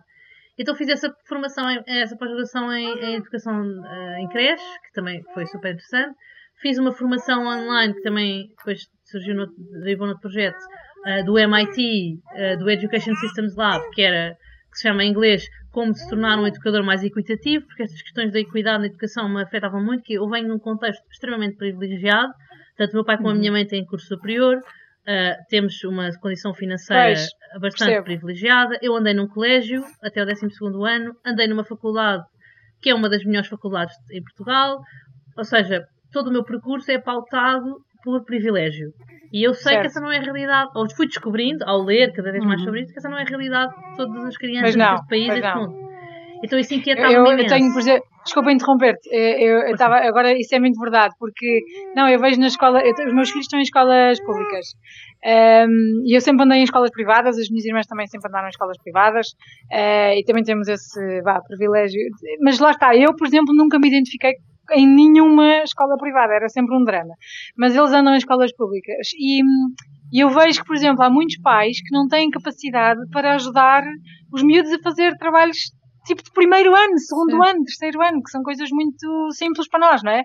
[0.59, 5.45] Então fiz essa formação, essa pós-graduação em, em, educação uh, em creche, que também foi
[5.45, 6.13] super interessante.
[6.61, 9.47] Fiz uma formação online que também depois surgiu no,
[9.81, 10.59] derivou no projeto
[11.07, 14.35] uh, do MIT, uh, eh, do Education Systems Lab, que era
[14.69, 18.33] que se chama em inglês como se tornar um educador mais equitativo, porque estas questões
[18.33, 22.33] da equidade na educação me afetavam muito, que eu venho num contexto extremamente privilegiado,
[22.75, 24.61] tanto meu pai como a minha mãe têm curso superior,
[25.09, 28.05] uh, temos uma condição financeira pois, bastante percebo.
[28.05, 32.23] privilegiada, eu andei num colégio até o 12º ano, andei numa faculdade
[32.81, 34.79] que é uma das melhores faculdades em Portugal,
[35.35, 38.93] ou seja, todo o meu percurso é pautado por privilégio.
[39.33, 39.81] E eu sei certo.
[39.81, 42.65] que essa não é a realidade, ou fui descobrindo, ao ler cada vez mais uhum.
[42.65, 45.57] sobre isso, que essa não é a realidade de todas as crianças deste país, deste
[45.57, 45.89] mundo.
[46.43, 50.59] Então isso inquietava eu, eu tenho, por exemplo, desculpa interromper-te, eu estava, agora isso é
[50.59, 51.61] muito verdade, porque,
[51.95, 54.65] não, eu vejo na escola, eu, os meus filhos estão em escolas públicas,
[55.67, 58.51] um, e eu sempre andei em escolas privadas, as minhas irmãs também sempre andaram em
[58.51, 59.27] escolas privadas,
[59.71, 61.99] uh, e também temos esse, vá, privilégio,
[62.41, 64.33] mas lá está, eu, por exemplo, nunca me identifiquei
[64.71, 67.15] em nenhuma escola privada, era sempre um drama.
[67.57, 69.07] Mas eles andam em escolas públicas.
[69.17, 69.41] E
[70.13, 73.83] eu vejo que, por exemplo, há muitos pais que não têm capacidade para ajudar
[74.31, 75.71] os miúdos a fazer trabalhos
[76.05, 77.49] tipo de primeiro ano, segundo Sim.
[77.49, 80.21] ano, terceiro ano, que são coisas muito simples para nós, não é?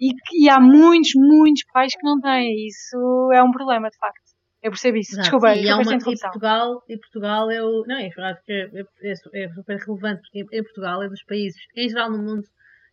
[0.00, 0.12] E,
[0.42, 2.66] e há muitos, muitos pais que não têm.
[2.66, 4.36] Isso é um problema, de facto.
[4.62, 5.12] Eu percebo isso.
[5.12, 5.22] Exato.
[5.22, 7.84] Desculpa, e, há uma, e Portugal, e Portugal é o.
[7.86, 9.12] Não, é, é, é,
[9.42, 12.42] é, super relevante, porque em Portugal é dos países, em geral no mundo,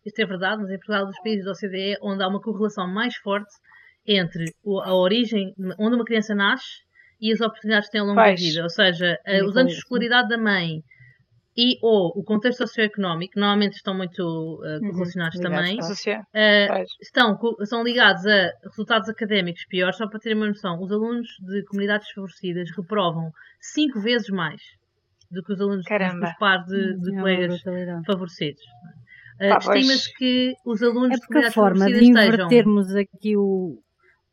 [0.05, 3.15] isto é verdade, mas em Portugal, dos países da OCDE, onde há uma correlação mais
[3.17, 3.51] forte
[4.05, 4.45] entre
[4.83, 6.83] a origem, onde uma criança nasce
[7.19, 8.63] e as oportunidades que tem ao longo da vida.
[8.63, 9.17] Ou seja,
[9.47, 10.83] os anos de escolaridade da mãe
[11.55, 17.83] e ou o contexto socioeconómico, normalmente estão muito uh, correlacionados uhum, também, uh, estão, são
[17.83, 22.69] ligados a resultados académicos piores, só para terem uma noção, os alunos de comunidades desfavorecidas
[22.75, 24.61] reprovam cinco vezes mais
[25.29, 26.27] do que os alunos Caramba.
[26.27, 27.61] dos pares de, de é colegas
[28.05, 28.61] favorecidos.
[29.41, 33.07] Uh, Estima-se que os alunos é porque a forma de invertermos estejam...
[33.15, 33.79] aqui o,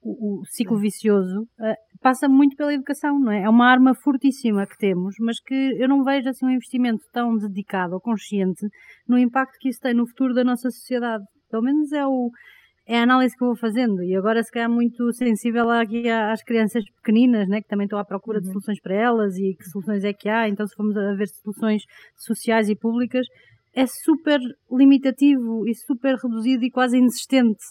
[0.02, 3.42] o, o, ciclo vicioso uh, passa muito pela educação, não é?
[3.42, 7.36] É uma arma fortíssima que temos, mas que eu não vejo assim um investimento tão
[7.36, 8.66] dedicado ou consciente
[9.06, 11.24] no impacto que isso tem no futuro da nossa sociedade.
[11.50, 12.30] Pelo menos é o
[12.86, 16.42] é a análise que eu vou fazendo e agora se calhar muito sensível aqui às
[16.42, 18.54] crianças pequeninas, né, que também estão à procura de uhum.
[18.54, 21.84] soluções para elas e que soluções é que há, então se formos a ver soluções
[22.16, 23.24] sociais e públicas,
[23.74, 24.40] é super
[24.72, 27.62] limitativo e super reduzido e quase inexistente.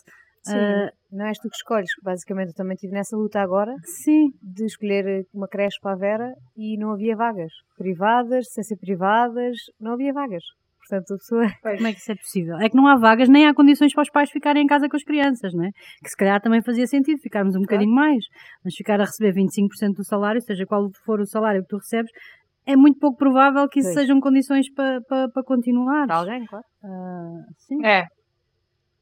[0.43, 3.73] Sim, uh, não és tu que escolhes, basicamente eu também estive nessa luta agora
[4.03, 4.29] sim.
[4.41, 7.51] de escolher uma creche para a Vera e não havia vagas.
[7.77, 10.43] Privadas, sem ser privadas, não havia vagas.
[10.87, 11.43] Portanto, a pessoa.
[11.77, 12.57] Como é que isso é possível?
[12.57, 14.95] É que não há vagas nem há condições para os pais ficarem em casa com
[14.95, 15.69] as crianças, não é?
[16.03, 17.67] Que se calhar também fazia sentido ficarmos um claro.
[17.67, 18.23] bocadinho mais,
[18.63, 22.11] mas ficar a receber 25% do salário, seja qual for o salário que tu recebes,
[22.65, 23.99] é muito pouco provável que isso pois.
[23.99, 26.07] sejam condições para, para, para continuar.
[26.07, 26.65] Para alguém, claro.
[26.83, 27.85] Uh, sim.
[27.85, 28.05] É.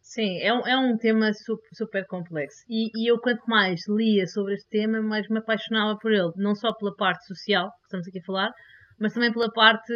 [0.07, 2.63] Sim, é um, é um tema super, super complexo.
[2.69, 6.31] E, e, eu, quanto mais lia sobre este tema, mais me apaixonava por ele.
[6.37, 8.49] Não só pela parte social, que estamos aqui a falar,
[8.97, 9.93] mas também pela parte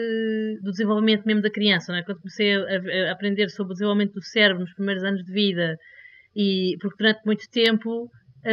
[0.62, 1.94] do desenvolvimento mesmo da criança.
[1.94, 2.04] Não é?
[2.04, 5.78] Quando comecei a, a aprender sobre o desenvolvimento do cérebro nos primeiros anos de vida,
[6.36, 8.10] e porque durante muito tempo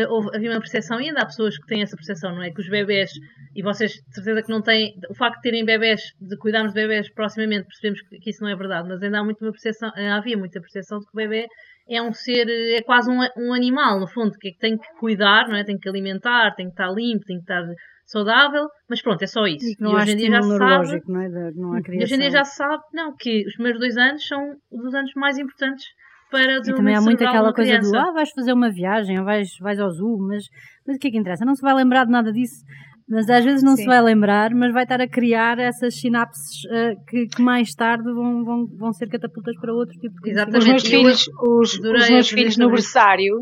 [0.08, 2.50] houve, havia uma percepção, e ainda há pessoas que têm essa percepção, não é?
[2.50, 3.10] Que os bebés,
[3.54, 6.80] e vocês de certeza que não têm, o facto de terem bebés, de cuidarmos de
[6.80, 9.90] bebés proximamente, percebemos que, que isso não é verdade, mas ainda há muito uma percepção,
[9.96, 11.46] eh, havia muita percepção de que o bebê
[11.88, 14.88] é um ser, é quase um, um animal, no fundo, que, é que tem que
[14.98, 15.64] cuidar, não é?
[15.64, 17.64] Tem que alimentar, tem que estar limpo, tem que estar
[18.04, 19.66] saudável, mas pronto, é só isso.
[19.66, 21.52] E, não e hoje em dia já se sabe, não é?
[21.54, 24.56] não há hoje em dia já se sabe, não, que os primeiros dois anos são
[24.70, 25.86] os anos mais importantes
[26.30, 27.90] para E também há muito aquela coisa criança.
[27.90, 30.44] do ah, vais fazer uma viagem, ou vais, vais ao zoo, mas,
[30.86, 31.44] mas o que é que interessa?
[31.44, 32.64] Não se vai lembrar de nada disso.
[33.10, 33.82] Mas às vezes não Sim.
[33.82, 38.04] se vai lembrar, mas vai estar a criar essas sinapses uh, que, que, mais tarde
[38.04, 40.58] vão, vão, vão ser catapultas para outro tipo de Exatamente.
[40.58, 43.40] Os meus filhos, os, os meus filhos no berçário,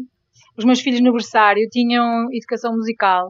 [0.57, 3.29] os meus filhos no berçário tinham educação musical.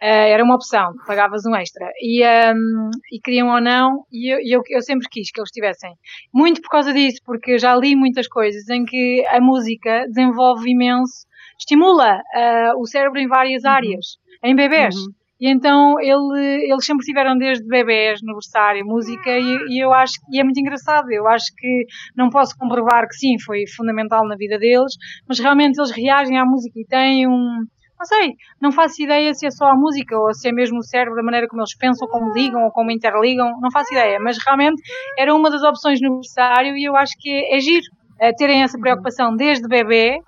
[0.00, 1.86] Uh, era uma opção, pagavas um extra.
[2.00, 5.92] E, um, e queriam ou não, e eu, eu, eu, sempre quis que eles tivessem.
[6.32, 11.26] Muito por causa disso, porque já li muitas coisas em que a música desenvolve imenso,
[11.58, 13.70] estimula uh, o cérebro em várias uhum.
[13.70, 14.06] áreas,
[14.42, 14.94] em bebés.
[14.94, 15.12] Uhum.
[15.38, 20.14] E então ele, eles sempre tiveram desde bebés no berçário música e, e, eu acho
[20.32, 21.10] e é muito engraçado.
[21.10, 21.84] Eu acho que
[22.16, 24.92] não posso comprovar que sim, foi fundamental na vida deles,
[25.28, 27.64] mas realmente eles reagem à música e têm um,
[27.98, 30.82] não sei, não faço ideia se é só a música ou se é mesmo o
[30.82, 34.38] cérebro, a maneira como eles pensam, como ligam ou como interligam, não faço ideia, mas
[34.44, 34.80] realmente
[35.18, 37.84] era uma das opções no berçário e eu acho que é, é giro
[38.20, 40.18] é, terem essa preocupação desde bebê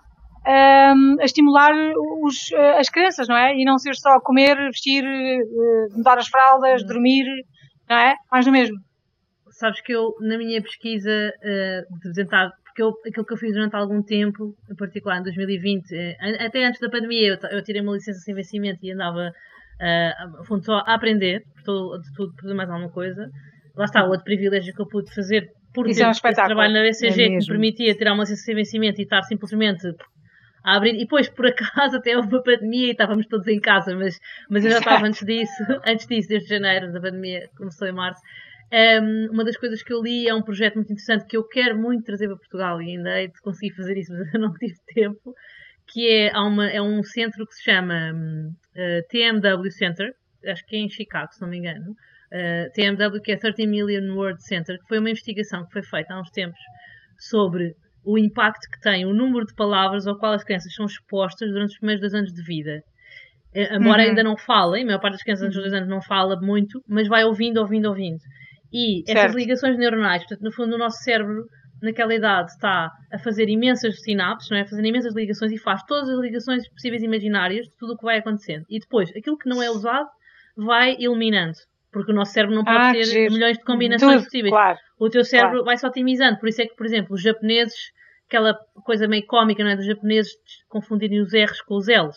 [0.51, 1.73] a estimular
[2.23, 3.55] os, eh, as crianças, não é?
[3.55, 6.89] E não ser só comer, vestir, uh, mudar as fraldas, uhum.
[6.89, 7.27] dormir,
[7.89, 8.15] não é?
[8.33, 8.77] Mais do mesmo.
[9.51, 13.53] Sabes que eu, na minha pesquisa uh, de tentar, porque eu, aquilo que eu fiz
[13.53, 17.83] durante algum tempo, em particular em 2020, uh, até antes da pandemia, eu, eu, tirei
[17.83, 22.71] uma licença sem vencimento e andava uh, só a aprender, por de tudo, por mais
[22.71, 23.29] alguma coisa.
[23.77, 26.73] Lá está, o outro privilégio que eu pude fazer por Isso ter é um trabalho
[26.73, 29.87] na BCG é que me permitia tirar uma licença sem vencimento e estar simplesmente
[30.68, 30.94] a abrir.
[30.94, 34.18] E depois, por acaso, até houve uma pandemia e estávamos todos em casa, mas,
[34.50, 38.20] mas eu já estava antes disso, antes disso, desde janeiro da pandemia, começou em março.
[38.70, 41.78] Um, uma das coisas que eu li é um projeto muito interessante que eu quero
[41.78, 44.76] muito trazer para Portugal e ainda hei de conseguir fazer isso, mas eu não tive
[44.94, 45.35] tempo.
[45.90, 50.12] Que é, há uma, é um centro que se chama uh, eh, TMW Center,
[50.46, 51.92] acho que é em Chicago, se não me engano.
[52.31, 56.12] Uh, TMW, que é 30 Million Word Center, que foi uma investigação que foi feita
[56.12, 56.61] há uns tempos
[57.18, 57.74] sobre
[58.05, 61.71] o impacto que tem o número de palavras ao qual as crianças são expostas durante
[61.71, 62.83] os primeiros dois anos de vida.
[63.55, 64.09] Eh, embora uhum.
[64.11, 66.83] ainda não falem, a maior parte das crianças antes dos dois anos não fala muito,
[66.89, 68.21] mas vai ouvindo, ouvindo, ouvindo.
[68.73, 69.19] E certo.
[69.19, 71.47] essas ligações neuronais, portanto, no fundo, o nosso cérebro,
[71.83, 74.63] naquela idade, está a fazer imensas sinapses, não é?
[74.63, 77.97] a fazer imensas ligações e faz todas as ligações possíveis e imaginárias de tudo o
[77.97, 78.65] que vai acontecendo.
[78.69, 80.09] E depois, aquilo que não é usado,
[80.57, 81.57] vai eliminando.
[81.92, 84.53] Porque o nosso cérebro não pode ah, ter milhões de combinações Tudo, possíveis.
[84.53, 85.64] Claro, o teu cérebro claro.
[85.64, 86.38] vai se otimizando.
[86.38, 87.74] Por isso é que, por exemplo, os japoneses
[88.29, 89.77] aquela coisa meio cómica, não é?
[89.77, 90.33] Dos japoneses
[90.68, 92.16] confundirem os R's com os L's.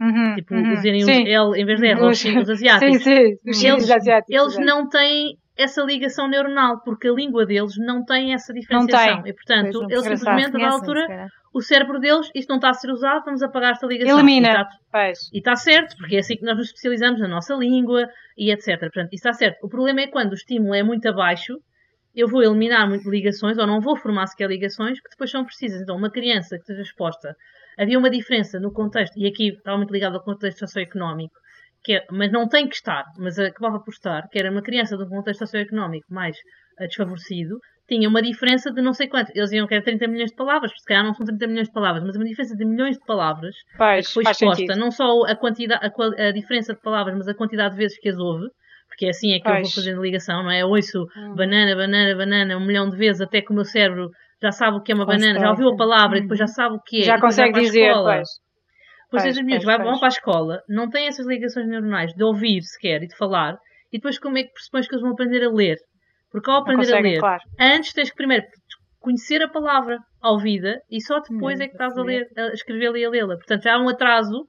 [0.00, 3.02] Uhum, tipo, uhum, usarem os L em vez de R, os, os asiáticos.
[3.02, 8.04] Sim, sim, eles, asiáticos, eles não têm essa ligação neuronal, porque a língua deles não
[8.04, 9.26] tem essa diferenciação.
[9.26, 13.24] E, portanto, eles simplesmente, a altura, o cérebro deles, isto não está a ser usado,
[13.24, 14.18] vamos apagar esta ligação.
[14.18, 14.66] Elimina.
[15.32, 18.78] E está, certo, porque é assim que nós nos especializamos na nossa língua e etc.
[18.80, 19.58] Portanto, isso está certo.
[19.62, 21.54] O problema é quando o estímulo é muito abaixo,
[22.14, 25.82] eu vou eliminar muito ligações, ou não vou formar sequer ligações, que depois são precisas.
[25.82, 27.34] Então, uma criança que esteja exposta,
[27.78, 31.34] havia uma diferença no contexto, e aqui está muito ligado ao contexto socioeconómico,
[31.84, 34.96] que é, mas não tem que estar, mas acabava por estar, que era uma criança
[34.96, 36.36] de um contexto socioeconómico mais
[36.80, 39.30] uh, desfavorecido, tinha uma diferença de não sei quanto.
[39.34, 41.72] Eles iam querer 30 milhões de palavras, porque se calhar não são 30 milhões de
[41.72, 44.76] palavras, mas uma diferença de milhões de palavras que foi exposta, sentido.
[44.76, 48.08] não só a, quantidade, a, a, diferença de palavras, mas a quantidade de vezes que
[48.08, 48.46] as houve
[48.92, 49.56] porque é assim é que pois.
[49.56, 50.62] eu vou fazendo ligação, não é?
[50.62, 51.34] Eu ouço hum.
[51.34, 54.80] banana, banana, banana um milhão de vezes até que o meu cérebro já sabe o
[54.82, 56.18] que é uma banana, já ouviu a palavra hum.
[56.18, 57.04] e depois já sabe o que é.
[57.04, 58.28] Já consegue dizer, pois.
[59.12, 63.02] Depois as miúdos vão para a escola, não têm essas ligações neuronais de ouvir sequer
[63.02, 63.58] e de falar,
[63.92, 65.76] e depois como é que pressupões que eles vão aprender a ler?
[66.30, 67.42] Porque ao aprender a ler, claro.
[67.60, 68.46] antes tens que primeiro
[68.98, 72.54] conhecer a palavra ao ouvida e só depois hum, é que estás a ler, a
[72.54, 73.36] escrevê-la e a lê-la.
[73.36, 74.48] Portanto, já há um atraso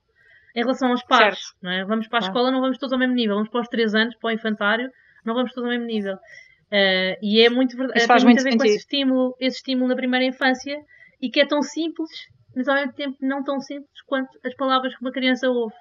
[0.55, 1.39] em relação aos pares.
[1.61, 1.83] Não é?
[1.83, 3.35] Vamos para a escola, não vamos todos ao mesmo nível.
[3.35, 4.89] Vamos para os 3 anos, para o infantário,
[5.25, 6.13] não vamos todos ao mesmo nível.
[6.15, 7.99] Uh, e é muito verdade.
[7.99, 10.77] Isso faz muito a ver com esse estímulo, esse estímulo na primeira infância
[11.21, 12.09] e que é tão simples,
[12.55, 15.75] mas ao mesmo tempo não tão simples quanto as palavras que uma criança ouve.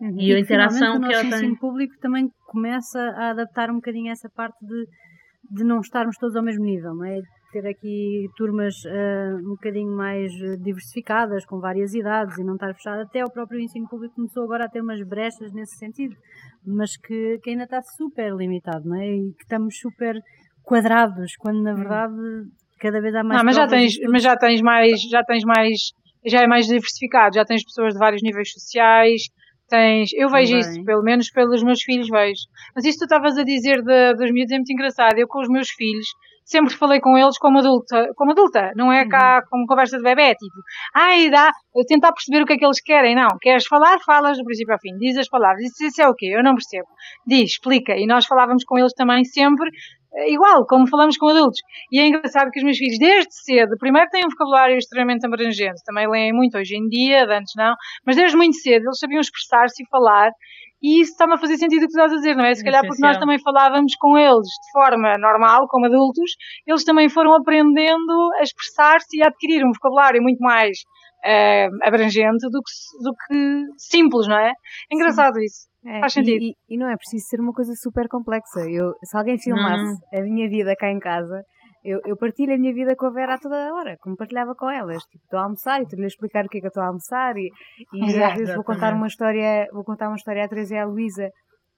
[0.00, 0.20] Uhum.
[0.20, 1.32] E, e, a interação que ela tem.
[1.32, 4.86] O ensino público também começa a adaptar um bocadinho essa parte de,
[5.50, 7.20] de não estarmos todos ao mesmo nível, não é?
[7.52, 13.02] ter aqui turmas uh, um bocadinho mais diversificadas, com várias idades e não estar fechado.
[13.02, 16.14] Até o próprio ensino público começou agora a ter umas brechas nesse sentido,
[16.66, 19.08] mas que, que ainda está super limitado, não é?
[19.08, 20.20] E que estamos super
[20.62, 21.76] quadrados, quando na hum.
[21.76, 22.14] verdade
[22.78, 23.38] cada vez há mais.
[23.38, 25.92] Não, mas já tens, mas já tens mais, já tens mais,
[26.26, 29.22] já é mais diversificado, já tens pessoas de vários níveis sociais,
[29.68, 30.70] tens, eu vejo Também.
[30.70, 32.42] isso, pelo menos pelos meus filhos vejo.
[32.74, 35.18] Mas isso tu estavas a dizer de, dos miúdos é muito engraçado.
[35.18, 36.06] Eu com os meus filhos
[36.46, 39.48] sempre falei com eles como adulta, como adulta, não é cá uhum.
[39.50, 40.54] como conversa de bebê, tipo,
[40.94, 41.50] ai, dá,
[41.88, 44.78] tentar perceber o que é que eles querem, não, queres falar, falas do princípio ao
[44.78, 46.26] fim, diz as palavras, isso, isso é o quê?
[46.26, 46.86] Eu não percebo.
[47.26, 49.68] Diz, explica, e nós falávamos com eles também sempre
[50.28, 51.60] igual, como falamos com adultos.
[51.92, 55.82] E é engraçado que os meus filhos, desde cedo, primeiro têm um vocabulário extremamente abrangente,
[55.84, 59.82] também leem muito hoje em dia, antes não, mas desde muito cedo eles sabiam expressar-se
[59.82, 60.30] e falar,
[60.82, 62.54] E isso está-me a fazer sentido o que estás a dizer, não é?
[62.54, 66.32] Se calhar porque nós também falávamos com eles de forma normal, como adultos,
[66.66, 70.78] eles também foram aprendendo a expressar-se e a adquirir um vocabulário muito mais
[71.24, 74.52] uh, abrangente do que, do que simples, não é?
[74.90, 75.44] engraçado Sim.
[75.44, 75.66] isso.
[75.86, 76.42] É, Faz sentido.
[76.42, 78.60] E, e, não é preciso ser uma coisa super complexa.
[78.68, 81.42] Eu, se alguém filmasse a minha vida cá em casa,
[81.84, 84.56] eu, eu partilho a minha vida com a Vera a toda a hora, como partilhava
[84.56, 85.00] com elas.
[85.04, 86.88] Tipo, estou a almoçar e estou-lhe a explicar o que é que eu estou a
[86.88, 87.48] almoçar e,
[87.94, 90.84] e às vezes vou contar uma história, vou contar uma história à Teresa e à
[90.84, 91.30] Luísa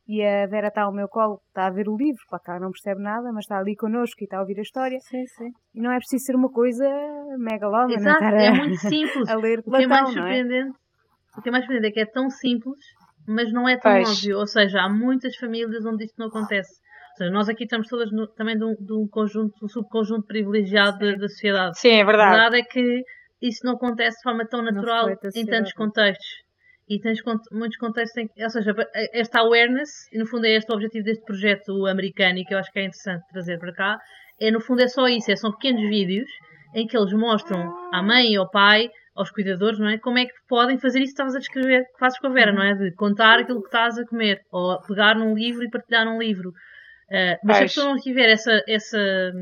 [0.08, 2.70] e a Vera está ao meu colo, está a ver o livro, pá, cá não
[2.70, 4.98] percebe nada, mas está ali connosco e está a ouvir a história.
[5.00, 5.50] Sim, sim.
[5.74, 6.88] E não é preciso ser uma coisa
[7.36, 9.28] mega longa, Exato, não é, é muito simples.
[9.28, 10.12] a ler Platão, o que é mais é?
[10.12, 11.38] surpreendente, é?
[11.38, 12.78] o que é mais surpreendente é que é tão simples,
[13.26, 14.08] mas não é tão pois.
[14.08, 14.38] óbvio.
[14.38, 16.80] Ou seja, há muitas famílias onde isto não acontece.
[17.10, 20.26] Ou seja, nós aqui estamos todas no, também de um, de um, conjunto, um subconjunto
[20.26, 21.78] privilegiado da, da, sociedade.
[21.78, 22.34] Sim, é verdade.
[22.34, 23.02] A verdade é que
[23.42, 26.47] isso não acontece de forma tão natural em tantos contextos
[26.88, 27.18] e tens
[27.52, 28.74] muitos contextos em que, ou seja,
[29.12, 32.58] esta awareness, e no fundo é este o objetivo deste projeto americano e que eu
[32.58, 33.98] acho que é interessante trazer para cá,
[34.40, 36.30] é no fundo é só isso, é, são pequenos vídeos
[36.74, 37.60] em que eles mostram
[37.92, 39.98] à mãe e ao pai, aos cuidadores, não é?
[39.98, 42.52] Como é que podem fazer isso que estavas a descrever, que fazes com a Vera,
[42.52, 42.74] não é?
[42.74, 46.50] De contar aquilo que estás a comer, ou pegar num livro e partilhar num livro.
[46.50, 49.32] Uh, mas se a pessoa não tiver essa, essa,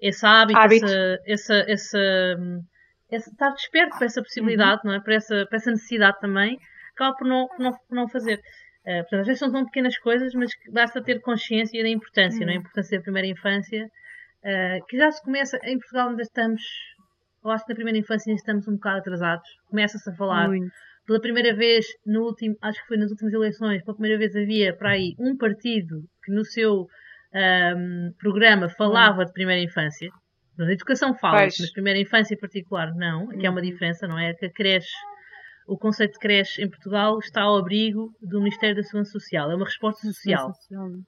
[0.00, 0.84] esse hábito, hábito.
[0.84, 1.98] Essa, essa, essa,
[3.10, 4.90] essa, estar desperto para essa possibilidade, uhum.
[4.90, 5.00] não é?
[5.00, 6.58] Para essa, para essa necessidade também,
[6.94, 8.40] acaba por não, por não, por não fazer.
[8.86, 12.46] Uh, portanto, às vezes são tão pequenas coisas, mas basta ter consciência da importância, uhum.
[12.46, 12.56] não é?
[12.56, 16.62] a importância da primeira infância, uh, que já se começa, em Portugal ainda estamos,
[17.42, 20.48] eu acho que na primeira infância ainda estamos um bocado atrasados, começa-se a falar.
[20.48, 20.70] Muito.
[21.06, 24.74] Pela primeira vez, no último, acho que foi nas últimas eleições, pela primeira vez havia
[24.74, 26.86] para aí um partido que no seu
[27.34, 29.26] um, programa falava uhum.
[29.26, 30.08] de primeira infância.
[30.56, 33.30] Na educação fala, mas primeira infância em particular não.
[33.30, 33.66] Aqui há uma uhum.
[33.66, 34.32] diferença, não é?
[34.34, 34.94] Que a creche
[35.66, 39.50] o conceito de creche em Portugal está ao abrigo do Ministério da Segurança Social.
[39.50, 40.52] É uma resposta social.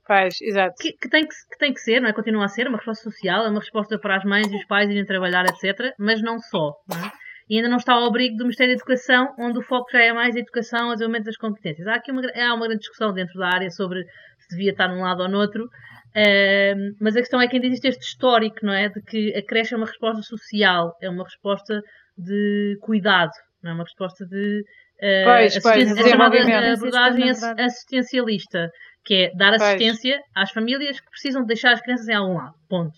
[0.06, 0.74] Faz, exato.
[0.80, 2.12] Que, que, tem que, que, tem que ser, não é?
[2.12, 4.90] Continua a ser uma resposta social, é uma resposta para as mães e os pais
[4.90, 5.94] irem trabalhar, etc.
[5.98, 6.72] Mas não só.
[6.88, 7.12] Não é?
[7.48, 10.12] E ainda não está ao abrigo do Ministério da Educação, onde o foco já é
[10.12, 11.86] mais a educação, o desenvolvimento das competências.
[11.86, 14.02] Há aqui uma, há uma grande discussão dentro da área sobre
[14.40, 15.64] se devia estar num lado ou no outro.
[15.64, 18.88] Uh, mas a questão é que ainda existe este histórico, não é?
[18.88, 21.82] De que a creche é uma resposta social, é uma resposta
[22.18, 23.32] de cuidado,
[23.62, 25.52] não é uma resposta de uh, pois,
[26.08, 28.70] chamada abordagem assistencialista,
[29.04, 30.44] que é dar assistência pois.
[30.44, 32.54] às famílias que precisam de deixar as crianças em algum lado.
[32.68, 32.96] Ponto.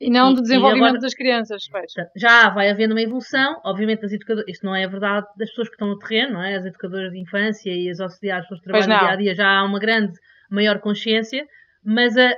[0.00, 1.62] E não e, do desenvolvimento agora, das crianças.
[1.70, 1.92] Pois.
[2.16, 4.48] Já vai havendo uma evolução, obviamente, das educadoras.
[4.48, 6.56] Isto não é verdade das pessoas que estão no terreno, não é?
[6.56, 9.78] As educadoras de infância e as auxiliares que trabalham dia a dia já há uma
[9.78, 10.12] grande,
[10.50, 11.46] maior consciência,
[11.84, 12.30] mas a,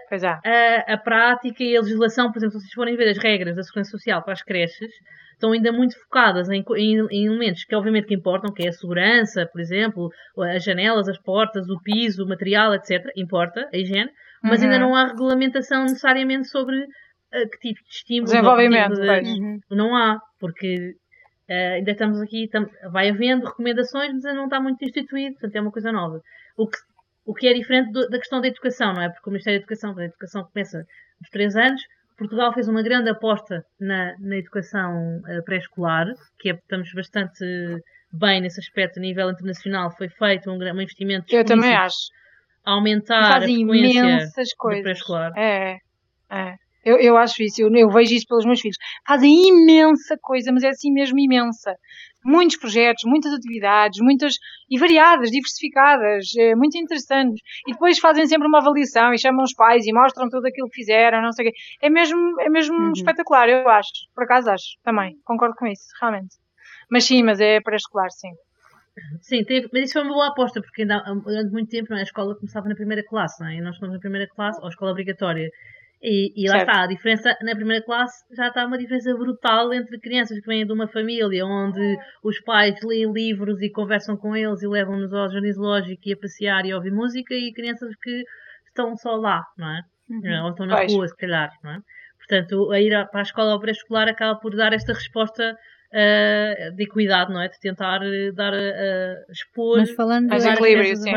[0.44, 3.62] a, a, prática e a legislação, por exemplo, se vocês forem ver as regras da
[3.62, 4.90] Segurança Social para as creches,
[5.32, 8.72] estão ainda muito focadas em, em, em, elementos que obviamente que importam, que é a
[8.72, 10.10] segurança, por exemplo,
[10.54, 13.06] as janelas, as portas, o piso, o material, etc.
[13.16, 14.10] Importa, a higiene,
[14.42, 14.64] mas uhum.
[14.64, 18.32] ainda não há regulamentação necessariamente sobre uh, que tipo de estímulos.
[18.32, 19.60] Desenvolvimento, tipo de, uhum.
[19.70, 20.94] Não há, porque
[21.48, 25.54] uh, ainda estamos aqui, tam, vai havendo recomendações, mas ainda não está muito instituído, portanto
[25.54, 26.20] é uma coisa nova.
[26.56, 26.78] O que,
[27.26, 29.10] o que é diferente do, da questão da educação, não é?
[29.10, 30.86] Porque o Ministério da Educação, a educação começa
[31.20, 31.82] nos 3 anos,
[32.16, 36.06] Portugal fez uma grande aposta na, na educação uh, pré-escolar,
[36.38, 37.44] que é, estamos bastante
[38.10, 39.90] bem nesse aspecto a nível internacional.
[39.96, 41.96] Foi feito um, um investimento Eu também acho.
[42.64, 44.82] aumentar a frequência imensas coisas.
[44.82, 45.32] pré-escolar.
[45.36, 45.78] É,
[46.30, 46.54] é.
[46.86, 48.76] Eu, eu acho isso, eu, eu, vejo isso pelos meus filhos.
[49.06, 51.74] Fazem imensa coisa, mas é assim mesmo imensa
[52.26, 54.34] muitos projetos, muitas atividades, muitas
[54.68, 57.40] e variadas, diversificadas, é, muito interessantes.
[57.66, 60.80] E depois fazem sempre uma avaliação e chamam os pais e mostram tudo aquilo que
[60.80, 61.56] fizeram, não sei o quê.
[61.80, 62.92] É mesmo, é mesmo uhum.
[62.92, 63.90] espetacular, eu acho.
[64.14, 65.16] Por acaso acho, também.
[65.24, 66.34] Concordo com isso, realmente.
[66.90, 68.30] Mas sim, mas é pré-escolar, sim.
[69.20, 72.00] Sim, teve, mas isso foi uma boa aposta, porque ainda, durante muito tempo não é?
[72.00, 73.56] a escola começava na primeira classe, não é?
[73.56, 75.50] e nós estamos na primeira classe, ou escola obrigatória.
[76.02, 79.98] E, e lá está, a diferença na primeira classe já está uma diferença brutal entre
[79.98, 84.62] crianças que vêm de uma família onde os pais leem livros e conversam com eles
[84.62, 88.24] e levam-nos ao jardim zoológico e a passear e a ouvir música e crianças que
[88.66, 89.82] estão só lá, não é?
[90.10, 90.44] Uhum.
[90.44, 90.92] Ou estão na pois.
[90.92, 91.78] rua, se calhar, não é?
[92.18, 95.56] Portanto, a ir para a escola ou pré-escolar acaba por dar esta resposta
[95.92, 97.48] uh, de equidade, não é?
[97.48, 101.12] De tentar eh, dar a uh, expor Mas falando mais equilíbrio, sim.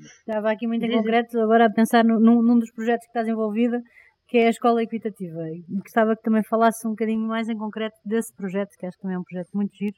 [0.00, 3.80] Estava aqui muito em concreto agora a pensar num, num dos projetos que estás envolvida,
[4.28, 5.48] que é a Escola Equitativa.
[5.48, 9.02] E gostava que também falasse um bocadinho mais em concreto desse projeto, que acho que
[9.02, 9.96] também é um projeto muito giro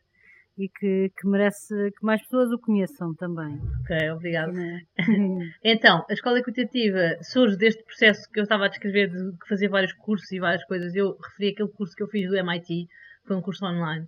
[0.58, 3.58] e que, que merece que mais pessoas o conheçam também.
[3.82, 4.58] Ok, obrigado.
[4.58, 4.80] É?
[5.64, 9.92] então, a Escola Equitativa surge deste processo que eu estava a descrever de fazer vários
[9.94, 10.94] cursos e várias coisas.
[10.94, 12.86] Eu referi aquele curso que eu fiz do MIT,
[13.26, 14.06] foi um curso online,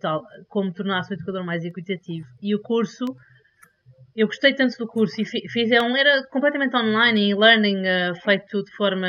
[0.00, 2.26] tal, como tornar-se um educador mais equitativo.
[2.42, 3.04] E o curso
[4.16, 8.14] eu gostei tanto do curso e fiz é um, era completamente online e learning uh,
[8.22, 9.08] feito de forma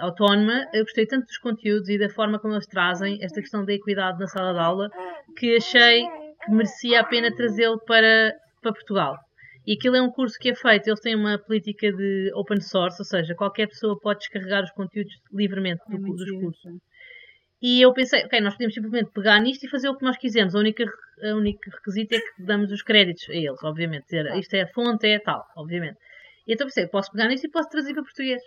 [0.00, 0.66] autónoma.
[0.74, 4.18] Eu gostei tanto dos conteúdos e da forma como eles trazem esta questão da equidade
[4.18, 4.90] na sala de aula
[5.38, 6.02] que achei
[6.44, 9.16] que merecia a pena trazê-lo para, para Portugal.
[9.66, 13.00] E aquilo é um curso que é feito, eles têm uma política de open source,
[13.00, 16.72] ou seja, qualquer pessoa pode descarregar os conteúdos livremente do, é dos cursos.
[17.62, 20.54] E eu pensei, ok, nós podemos simplesmente pegar nisto e fazer o que nós quisermos.
[20.56, 24.04] A única, a única requisito é que damos os créditos a eles, obviamente.
[24.06, 25.96] Dizer, isto é a fonte, é tal, obviamente.
[26.46, 28.42] E então pensei, posso pegar nisto e posso traduzir para português.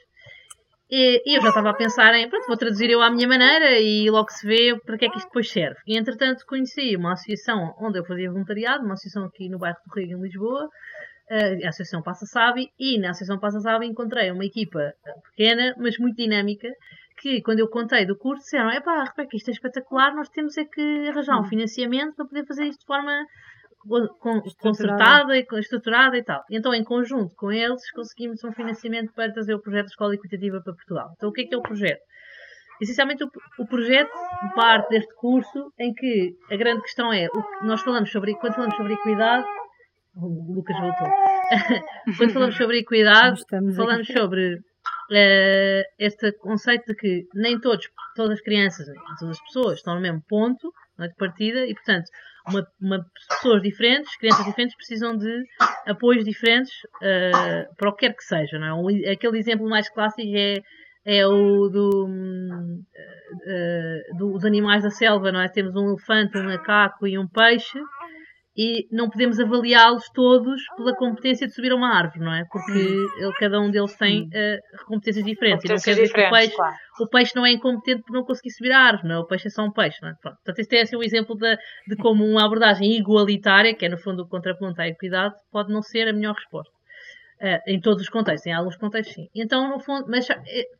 [0.91, 3.79] E, e eu já estava a pensar em, pronto, vou traduzir eu à minha maneira
[3.79, 5.77] e logo se vê para que é que isto depois serve.
[5.87, 9.93] E entretanto conheci uma associação onde eu fazia voluntariado, uma associação aqui no bairro do
[9.93, 10.69] Rio, em Lisboa,
[11.63, 14.93] a Associação Passa Sabe, e na Associação Passa Sabe encontrei uma equipa
[15.31, 16.69] pequena, mas muito dinâmica,
[17.17, 20.57] que quando eu contei do curso disseram, é pá, Rebeca, isto é espetacular, nós temos
[20.57, 21.45] é que arranjar um hum.
[21.45, 23.25] financiamento para poder fazer isto de forma
[24.59, 26.43] concertada e estruturada e tal.
[26.49, 30.59] Então, em conjunto com eles, conseguimos um financiamento para trazer o projeto de Escola Equitativa
[30.61, 31.09] para Portugal.
[31.15, 32.01] Então, o que é que é o projeto?
[32.81, 34.11] Essencialmente, o, o projeto
[34.55, 38.75] parte deste curso em que a grande questão é, o, nós falamos sobre, quando falamos
[38.75, 39.45] sobre equidade,
[40.15, 41.07] o Lucas voltou,
[42.17, 43.41] quando falamos sobre equidade,
[43.75, 44.59] falamos sobre
[45.11, 48.87] uh, este conceito de que nem todos, todas as crianças,
[49.19, 52.09] todas as pessoas estão no mesmo ponto é, de partida e, portanto,
[52.47, 55.43] uma, uma, pessoas diferentes, crianças diferentes, precisam de
[55.87, 58.59] apoios diferentes uh, para o que quer que seja.
[58.59, 59.11] Não é?
[59.11, 60.61] Aquele exemplo mais clássico é,
[61.05, 65.31] é o do, uh, dos animais da selva.
[65.31, 65.49] Não é?
[65.49, 67.79] Temos um elefante, um macaco e um peixe
[68.57, 72.45] e não podemos avaliá-los todos pela competência de subir a uma árvore, não é?
[72.49, 75.63] Porque ele, cada um deles tem uh, competências diferentes.
[75.63, 76.75] Competências e não quer dizer que o peixe, claro.
[77.01, 79.19] o peixe não é incompetente por não conseguir subir a árvore, não é?
[79.19, 80.13] O peixe é só um peixe, não é?
[80.21, 80.37] Pronto.
[80.37, 83.97] Portanto, este é assim um exemplo de, de como uma abordagem igualitária, que é no
[83.97, 86.73] fundo o contraponto à equidade, pode não ser a melhor resposta.
[87.41, 89.27] Uh, em todos os contextos, em alguns contextos sim.
[89.35, 90.33] Então, no fundo, mas uh,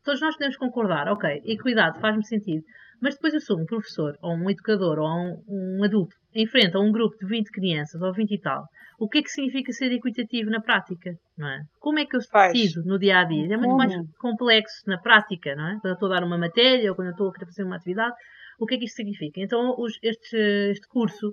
[0.05, 2.63] todos nós podemos concordar, ok, equidade faz-me sentido,
[3.01, 6.91] mas depois eu sou um professor, ou um educador, ou um, um adulto enfrenta um
[6.91, 8.67] grupo de 20 crianças ou 20 e tal,
[8.99, 11.17] o que é que significa ser equitativo na prática?
[11.37, 11.63] Não é?
[11.79, 13.53] Como é que eu decido no dia a dia?
[13.53, 15.71] É muito mais complexo na prática, não é?
[15.81, 17.75] Quando eu estou a dar uma matéria ou quando eu estou a querer fazer uma
[17.75, 18.15] atividade,
[18.59, 19.41] o que é que isto significa?
[19.41, 20.37] Então, os, este,
[20.71, 21.31] este curso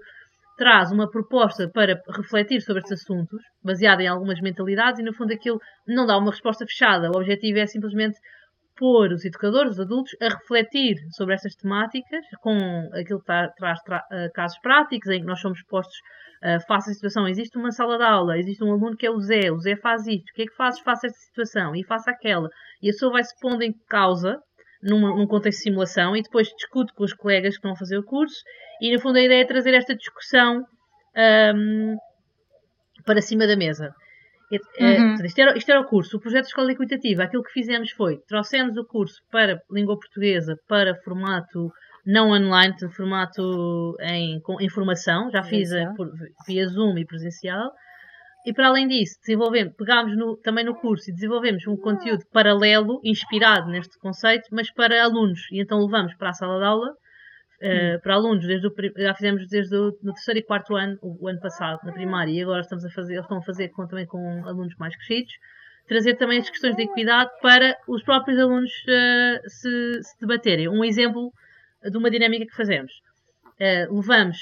[0.57, 5.33] traz uma proposta para refletir sobre estes assuntos, baseada em algumas mentalidades, e no fundo
[5.33, 7.11] aquilo não dá uma resposta fechada.
[7.11, 8.19] O objetivo é simplesmente
[8.83, 12.59] pôr os educadores, os adultos, a refletir sobre estas temáticas, com
[12.93, 13.27] aquilo que
[13.57, 15.97] traz tra, uh, casos práticos, em que nós somos postos
[16.43, 17.29] uh, face à situação.
[17.29, 20.09] Existe uma sala de aula, existe um aluno que é o Zé, o Zé faz
[20.09, 21.77] isto, o que é que fazes face a esta situação?
[21.77, 22.49] E face aquela.
[22.83, 24.41] E a pessoa vai se pondo em causa,
[24.83, 27.99] num, num contexto de simulação, e depois discute com os colegas que estão a fazer
[27.99, 28.43] o curso,
[28.81, 30.67] e no fundo a ideia é trazer esta discussão
[31.55, 31.97] um,
[33.07, 33.95] para cima da mesa.
[34.79, 35.15] É, uhum.
[35.25, 37.25] Isto, era, isto, era, o curso, o projeto de escola equitativa.
[37.25, 41.71] Aquilo que fizemos foi, trouxemos o curso para língua portuguesa para formato
[42.05, 46.11] não online, de formato em, com informação, já fiz por,
[46.47, 47.71] via Zoom e presencial.
[48.45, 53.01] E para além disso, desenvolvemos, pegámos no, também no curso e desenvolvemos um conteúdo paralelo,
[53.05, 55.41] inspirado neste conceito, mas para alunos.
[55.53, 56.93] E então levamos para a sala de aula
[57.63, 61.25] uh, para alunos, desde o, já fizemos desde o no terceiro e quarto ano, o,
[61.25, 64.07] o, ano passado, na primária, e agora estamos a fazer, estão a fazer com, também
[64.07, 65.33] com alunos mais crescidos,
[65.87, 70.69] trazer também as questões de equidade para os próprios alunos uh, se, se, debaterem.
[70.69, 71.33] Um exemplo
[71.83, 72.93] de uma dinâmica que fazemos.
[73.61, 74.39] Uh, levamos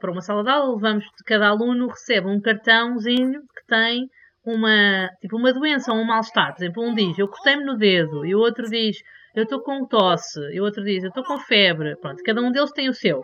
[0.00, 4.08] para uma sala de aula, levamos cada aluno recebe um cartãozinho que tem
[4.44, 6.54] uma, tipo, uma doença ou um mal-estar.
[6.54, 8.96] Por exemplo, um diz, eu cortei-me no dedo, e o outro diz,
[9.36, 11.94] eu estou com tosse, e o outro diz, eu estou com febre.
[11.96, 13.22] Pronto, cada um deles tem o seu.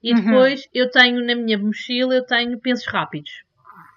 [0.00, 0.24] E uhum.
[0.24, 0.68] depois uhum.
[0.74, 3.30] eu tenho na minha mochila, eu tenho pensos rápidos.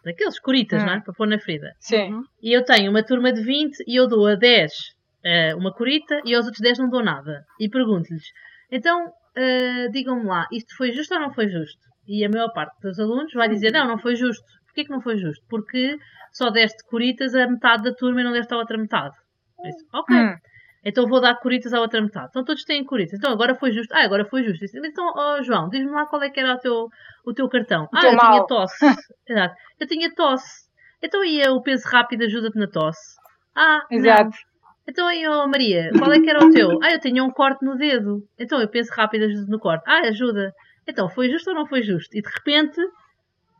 [0.04, 0.88] Daqueles coritas, uhum.
[0.88, 1.00] não é?
[1.00, 1.76] Para pôr na ferida.
[1.80, 2.12] Sim.
[2.12, 2.24] Uhum.
[2.42, 4.76] E eu tenho uma turma de 20 e eu dou a 10 uh,
[5.24, 7.46] eh, uma corita e aos outros 10 não dou nada.
[7.60, 8.24] E pergunto-lhes,
[8.72, 11.80] então, uh, digam-me lá, isto foi justo ou não foi justo?
[12.08, 14.44] E a maior parte dos alunos vai dizer, não, não foi justo.
[14.66, 15.46] Porquê que não foi justo?
[15.48, 16.00] Porque
[16.32, 19.16] só deste coritas a metade da turma e não deste a outra metade.
[19.64, 20.16] Disse, ok.
[20.16, 20.36] Hum.
[20.84, 22.28] Então vou dar coritas à outra metade.
[22.30, 23.18] Então todos têm coritas.
[23.18, 23.94] Então agora foi justo.
[23.94, 24.66] Ah, agora foi justo.
[24.84, 26.88] Então, oh, João, diz-me lá qual é que era o teu,
[27.26, 27.88] o teu cartão.
[27.94, 28.32] ah, eu mal.
[28.32, 28.78] tinha tosse.
[29.30, 29.56] Exato.
[29.80, 30.70] Eu tinha tosse.
[31.04, 33.16] Então aí o peso rápido ajuda-te na tosse.
[33.56, 34.24] Ah, Exato.
[34.24, 34.52] Não.
[34.88, 36.80] Então aí, oh, Maria, qual é que era o teu?
[36.82, 38.24] Ah, eu tinha um corte no dedo.
[38.38, 39.84] Então eu penso rápido ajuda no corte.
[39.88, 40.52] Ah, ajuda.
[40.88, 42.18] Então foi justo ou não foi justo?
[42.18, 42.82] E de repente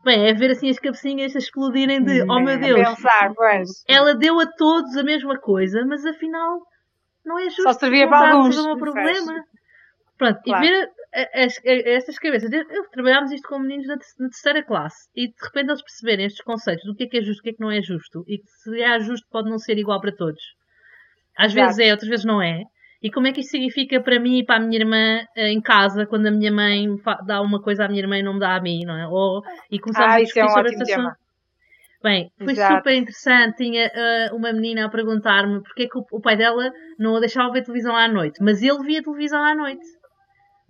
[0.04, 3.84] Bem, é ver assim as cabecinhas a explodirem de oh meu Deus, pensar, pois.
[3.86, 6.60] ela deu a todos a mesma coisa, mas afinal
[7.24, 7.62] não é justo.
[7.62, 8.56] Só servia para alguns.
[8.58, 9.44] um problema.
[10.18, 10.64] Pronto, claro.
[10.64, 10.90] e ver
[11.34, 12.50] as, estas cabeças,
[12.92, 16.84] trabalhámos isto com meninos na, na, terceira classe e de repente eles perceberem estes conceitos
[16.84, 18.46] do que é que é justo, o que é que não é justo e que
[18.46, 20.42] se é justo pode não ser igual para todos.
[21.36, 21.66] Às Exato.
[21.66, 22.64] vezes é, outras vezes não é.
[23.02, 25.60] E como é que isto significa para mim e para a minha irmã eh, em
[25.60, 26.86] casa, quando a minha mãe
[27.26, 29.08] dá uma coisa à minha irmã e não me dá a mim, não é?
[29.08, 31.16] Ou, e começámos ah, a discutir é um sobre esta tema.
[32.02, 32.76] Bem, foi Exato.
[32.76, 33.56] super interessante.
[33.56, 37.20] Tinha uh, uma menina a perguntar-me porque é que o, o, pai dela não a
[37.20, 39.84] deixava ver televisão à noite, mas ele via televisão à noite.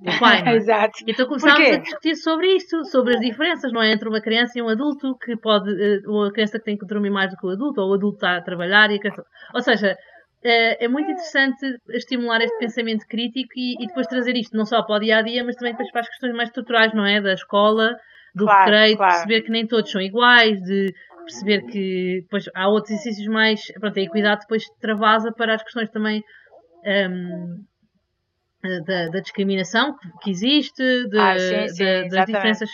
[0.01, 0.57] O pai, é?
[0.57, 0.99] Exato.
[1.07, 3.93] Então começámos a discutir sobre isto, sobre as diferenças, não é?
[3.93, 6.87] Entre uma criança e um adulto, que pode, uh, ou a criança que tem que
[6.87, 9.25] dormir mais do que o adulto, ou o adulto está a trabalhar e a criança.
[9.55, 9.97] Ou seja,
[10.45, 14.83] é, é muito interessante estimular este pensamento crítico e, e, depois trazer isto não só
[14.83, 17.21] para o dia a dia, mas também depois para as questões mais estruturais, não é?
[17.21, 17.97] Da escola,
[18.35, 19.13] do claro, recreio, claro.
[19.13, 20.93] perceber que nem todos são iguais, de
[21.23, 23.61] perceber que depois há outros exercícios mais.
[23.81, 26.23] Pronto, a equidade depois travasa para as questões também.
[26.85, 27.65] Um,
[28.87, 32.71] da, da, discriminação que, existe, de, ah, sim, sim, das diferenças.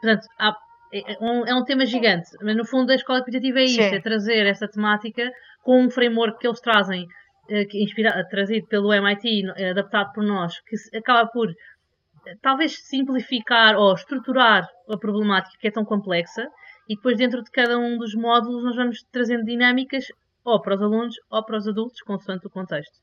[0.00, 0.56] Portanto, há,
[0.92, 3.82] é, é, um, é um tema gigante, mas no fundo a escola equitativa é isto,
[3.82, 3.94] sim.
[3.94, 5.30] é trazer essa temática
[5.62, 7.06] com um framework que eles trazem,
[7.50, 12.78] eh, que inspira, trazido pelo MIT, eh, adaptado por nós, que acaba por eh, talvez
[12.86, 16.48] simplificar ou estruturar a problemática que é tão complexa
[16.88, 20.06] e depois dentro de cada um dos módulos nós vamos trazendo dinâmicas
[20.44, 22.98] ou para os alunos ou para os adultos, consoante o contexto.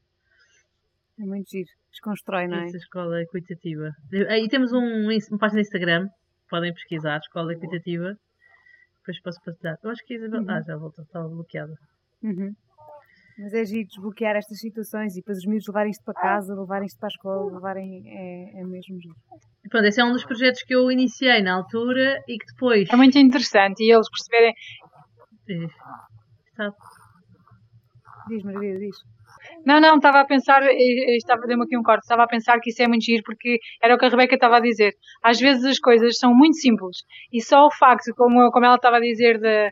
[1.19, 1.69] É muito giro.
[1.91, 2.65] Desconstrói, não é?
[2.65, 3.91] Essa escola equitativa.
[4.11, 6.07] E temos um, uma página de Instagram,
[6.49, 8.15] podem pesquisar, escola equitativa.
[8.99, 9.77] Depois posso partilhar.
[9.83, 10.41] Eu acho que a Isabel.
[10.41, 10.49] Uhum.
[10.49, 11.73] Ah, já voltou, estava bloqueada.
[12.23, 12.53] Uhum.
[13.37, 16.85] Mas é giro desbloquear estas situações e depois os miúdos levarem isto para casa, levarem
[16.85, 18.03] isto para a escola, levarem.
[18.07, 19.15] É, é mesmo giro.
[19.69, 22.89] Pronto, esse é um dos projetos que eu iniciei na altura e que depois.
[22.89, 24.53] É muito interessante e eles perceberem.
[25.47, 25.71] Diz.
[26.47, 26.71] Está...
[28.27, 28.95] Diz, Margarida, diz.
[29.65, 32.69] Não, não, estava a pensar, estava a dar-me aqui um corte, estava a pensar que
[32.69, 34.93] isso é muito giro porque era o que a Rebeca estava a dizer.
[35.21, 36.97] Às vezes as coisas são muito simples
[37.31, 39.71] e só o facto, como, como ela estava a dizer, de,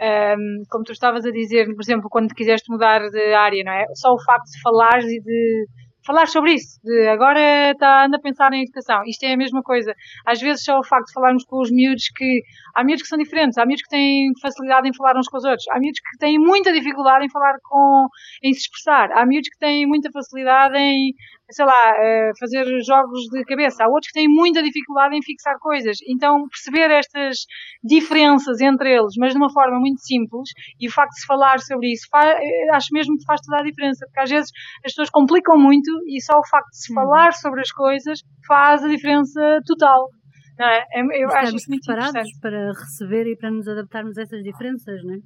[0.00, 3.84] um, como tu estavas a dizer, por exemplo, quando quiseste mudar de área, não é?
[3.94, 5.66] Só o facto de falares e de
[6.06, 9.02] falar sobre isso, de agora está, anda a pensar em educação.
[9.06, 9.94] Isto é a mesma coisa.
[10.26, 12.42] Às vezes só o facto de falarmos com os miúdos que
[12.74, 15.44] há miúdos que são diferentes, há miúdos que têm facilidade em falar uns com os
[15.44, 18.06] outros, há miúdos que têm muita dificuldade em falar com,
[18.42, 21.12] em se expressar, há miúdos que têm muita facilidade em
[21.50, 23.84] sei lá, eh, fazer jogos de cabeça.
[23.84, 25.98] Há outros que têm muita dificuldade em fixar coisas.
[26.08, 27.38] Então, perceber estas
[27.82, 31.58] diferenças entre eles, mas de uma forma muito simples, e o facto de se falar
[31.60, 34.50] sobre isso, eh, acho mesmo que faz toda a diferença, porque às vezes
[34.84, 37.02] as pessoas complicam muito e só o facto de se uhum.
[37.02, 40.08] falar sobre as coisas faz a diferença total.
[40.58, 40.84] Não é?
[40.94, 45.02] Eu Estamos acho isso muito preparados para receber e para nos adaptarmos a essas diferenças,
[45.04, 45.18] não é?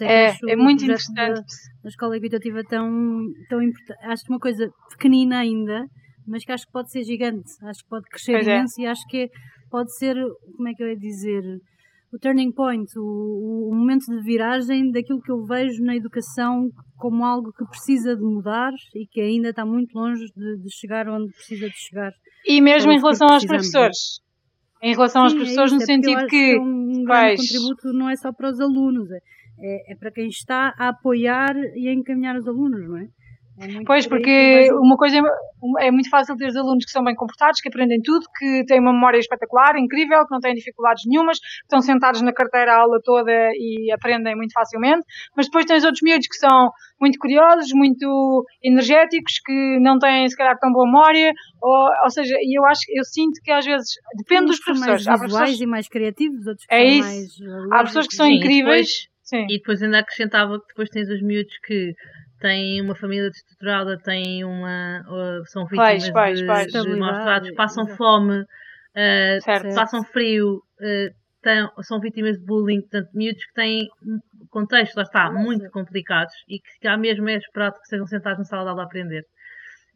[0.00, 1.42] É, é, é muito interessante.
[1.82, 2.90] Da, escola equitativa tão,
[3.48, 3.98] tão importante.
[4.04, 5.86] Acho que uma coisa pequenina ainda,
[6.26, 7.50] mas que acho que pode ser gigante.
[7.62, 8.56] Acho que pode crescer pois é.
[8.56, 8.84] imenso é.
[8.84, 9.28] e acho que
[9.70, 10.16] pode ser,
[10.56, 11.42] como é que eu ia dizer,
[12.12, 17.24] o turning point, o, o, momento de viragem daquilo que eu vejo na educação como
[17.24, 21.32] algo que precisa de mudar e que ainda está muito longe de, de chegar onde
[21.32, 22.12] precisa de chegar.
[22.44, 24.20] E mesmo em relação aos professores.
[24.82, 26.54] Em relação Sim, aos professores, é no é sentido que.
[26.54, 29.08] que um grande contributo não é só para os alunos,
[29.62, 33.08] é, é, é, para quem está a apoiar e a encaminhar os alunos, não é?
[33.62, 37.14] É pois, porque uma coisa é, é muito fácil ter os alunos que são bem
[37.14, 41.38] comportados, que aprendem tudo, que têm uma memória espetacular, incrível, que não têm dificuldades nenhumas,
[41.38, 45.02] que estão sentados na carteira a aula toda e aprendem muito facilmente,
[45.36, 50.36] mas depois tens outros miúdos que são muito curiosos, muito energéticos, que não têm se
[50.36, 51.30] calhar tão boa memória,
[51.60, 55.04] ou, ou seja, e eu acho, eu sinto que às vezes, depende dos professores.
[55.04, 57.44] Mais visuais professores, e mais criativos, outros que é são isso.
[57.44, 57.72] mais...
[57.72, 59.09] Há pessoas que são incríveis...
[59.30, 59.46] Sim.
[59.48, 61.94] E depois ainda acrescentava que depois tens os miúdos que
[62.40, 65.04] têm uma família desestruturada, têm uma,
[65.46, 71.70] são vítimas pais, de, pais, de maus tratos, passam fome, uh, passam frio, uh, tão,
[71.82, 73.88] são vítimas de bullying, portanto, miúdos que têm
[74.50, 78.44] contextos, lá está, muito complicados e que há mesmo é esperado que sejam sentados na
[78.44, 79.22] sala de aula a aprender.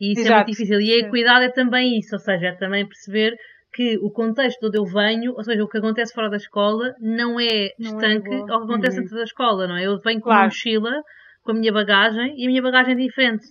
[0.01, 0.33] E isso Exato.
[0.33, 0.81] é muito difícil.
[0.81, 3.35] E a equidade é também isso, ou seja, é também perceber
[3.75, 7.41] que o contexto onde eu venho, ou seja, o que acontece fora da escola, não
[7.41, 9.03] é não é estanque é ao que acontece uhum.
[9.03, 9.87] dentro da escola, não é?
[9.87, 10.43] Eu venho com claro.
[10.43, 11.03] uma mochila,
[11.43, 13.45] com a minha bagagem, e a minha bagagem é diferente.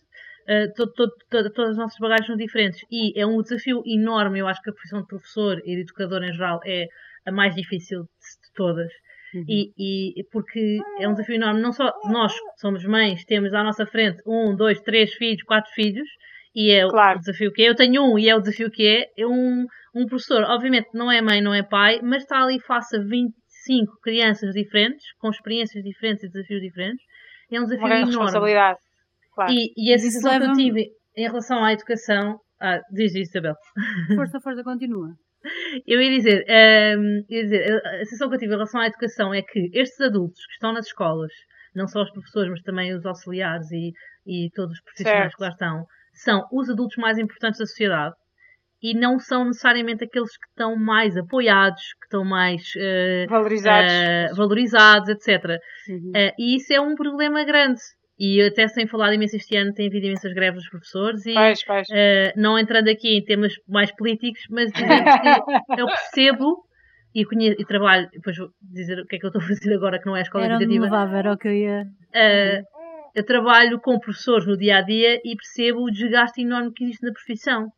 [0.43, 2.79] Uh, todo, todo, todo, todas as nossas bagagens são diferentes.
[2.89, 4.39] E é um desafio enorme.
[4.39, 6.87] Eu acho que a profissão de professor e de educador em geral é
[7.25, 8.91] a mais difícil de, de todas.
[9.33, 9.45] Uhum.
[9.47, 9.73] E,
[10.19, 11.61] e, porque é um desafio enorme.
[11.61, 16.07] Não só nós somos mães, temos à nossa frente um, dois, três filhos, quatro filhos,
[16.55, 17.17] e é claro.
[17.17, 17.69] o desafio que é.
[17.69, 19.07] Eu tenho um e é o desafio que é.
[19.17, 22.95] É um, um professor, obviamente, não é mãe, não é pai, mas está ali face
[22.95, 27.03] a 25 crianças diferentes, com experiências diferentes e desafios diferentes.
[27.51, 28.05] É um desafio Uma enorme.
[28.07, 28.79] responsabilidade.
[29.33, 29.51] Claro.
[29.51, 33.55] E, e a sensação que eu tive em relação à educação, Ah, diz Isabel.
[34.15, 35.09] Força, força, continua.
[35.85, 38.87] Eu ia dizer, um, ehm, ia dizer, a sensação que eu tive em relação à
[38.87, 41.31] educação é que estes adultos que estão nas escolas,
[41.75, 43.91] não só os professores, mas também os auxiliares e,
[44.25, 45.35] e todos os profissionais certo.
[45.35, 48.15] que lá estão, são os adultos mais importantes da sociedade
[48.83, 53.93] e não são necessariamente aqueles que estão mais apoiados, que estão mais uh, valorizados.
[53.93, 55.57] Uh, valorizados, etc.
[55.87, 56.09] Uhum.
[56.09, 57.79] Uh, e isso é um problema grande.
[58.19, 61.65] E até sem falar imenso este ano tem havido imensas greves dos professores e pois,
[61.65, 61.87] pois.
[62.35, 64.69] não entrando aqui em temas mais políticos, mas
[65.79, 66.63] eu percebo
[67.15, 69.73] e, conheço, e trabalho, depois vou dizer o que é que eu estou a fazer
[69.73, 70.83] agora que não é a escola era educativa.
[70.83, 71.85] Levava, era o que eu ia.
[73.13, 77.05] Eu trabalho com professores no dia a dia e percebo o desgaste enorme que existe
[77.05, 77.71] na profissão.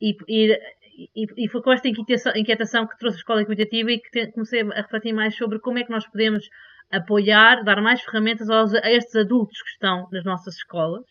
[0.00, 4.62] E, e, e, foi com esta inquietação, que trouxe a escola equitativa e que comecei
[4.62, 6.44] a refletir mais sobre como é que nós podemos
[6.90, 11.04] apoiar, dar mais ferramentas aos, a estes adultos que estão nas nossas escolas.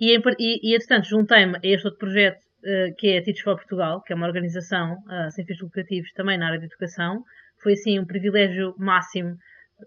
[0.00, 3.56] E, e, e entretanto, juntei-me a este outro projeto uh, que é a Teach for
[3.56, 7.22] Portugal, que é uma organização uh, sem fins lucrativos também na área de educação.
[7.62, 9.36] Foi assim um privilégio máximo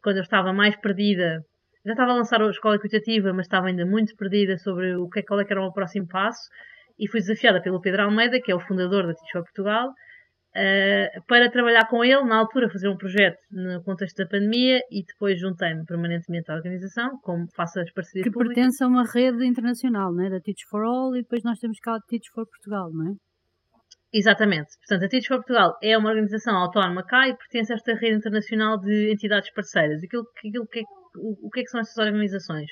[0.03, 1.41] quando eu estava mais perdida.
[1.87, 5.19] Já estava a lançar a escola equitativa, mas estava ainda muito perdida sobre o que,
[5.19, 6.49] é, qual é que era o próximo passo
[6.99, 11.23] e fui desafiada pelo Pedro Almeida, que é o fundador da Teach for Portugal, uh,
[11.27, 15.39] para trabalhar com ele, na altura fazer um projeto no contexto da pandemia e depois
[15.39, 18.55] juntei-me permanentemente à organização, como faço as parcerias Que públicas.
[18.55, 20.29] pertence a uma rede internacional, não é?
[20.29, 23.15] da Teach for All e depois nós temos cá a Teach for Portugal, não é?
[24.13, 24.69] Exatamente.
[24.79, 28.17] Portanto, a Teach for Portugal é uma organização autónoma cá e pertence a esta rede
[28.17, 30.01] internacional de entidades parceiras.
[30.03, 30.83] Aquilo, aquilo que é,
[31.17, 32.69] o, o que é que são estas organizações?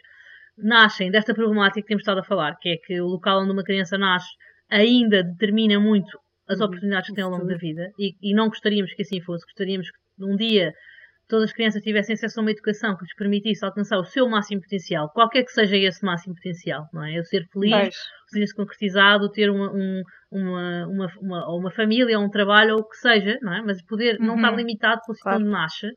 [0.57, 3.63] nascem desta problemática que temos estado a falar, que é que o local onde uma
[3.63, 4.29] criança nasce
[4.69, 6.17] ainda determina muito
[6.47, 6.67] as uhum.
[6.67, 9.89] oportunidades que tem ao longo da vida e, e, não gostaríamos que assim fosse, gostaríamos
[9.89, 10.71] que um dia
[11.27, 14.61] todas as crianças tivessem acesso a uma educação que lhes permitisse alcançar o seu máximo
[14.61, 17.17] potencial, qualquer que seja esse máximo potencial, não é?
[17.17, 17.95] Eu ser feliz,
[18.27, 22.97] ser concretizado, ter uma, um, uma, uma, uma, uma família, um trabalho, ou o que
[22.97, 23.61] seja, não é?
[23.61, 24.27] Mas poder uhum.
[24.27, 24.57] não estar uhum.
[24.57, 25.41] limitado pelo sítio claro.
[25.41, 25.87] onde nasce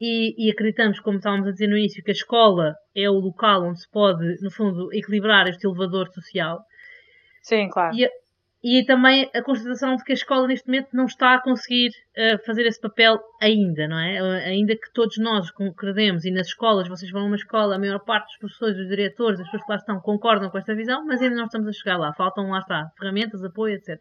[0.00, 3.64] e, e, acreditamos, como estávamos a dizer no início, que a escola é o local
[3.64, 6.60] onde se pode, no fundo, equilibrar este elevador social.
[7.42, 7.96] Sim, claro.
[7.96, 8.08] E,
[8.62, 12.44] e também a constatação de que a escola neste momento não está a conseguir uh,
[12.44, 14.20] fazer esse papel ainda, não é?
[14.20, 17.78] Uh, ainda que todos nós concordemos e nas escolas, vocês vão a uma escola, a
[17.78, 21.04] maior parte dos professores, dos diretores, das pessoas que lá estão concordam com esta visão,
[21.06, 22.12] mas ainda não estamos a chegar lá.
[22.14, 24.00] Faltam, lá está, ferramentas, apoio, etc.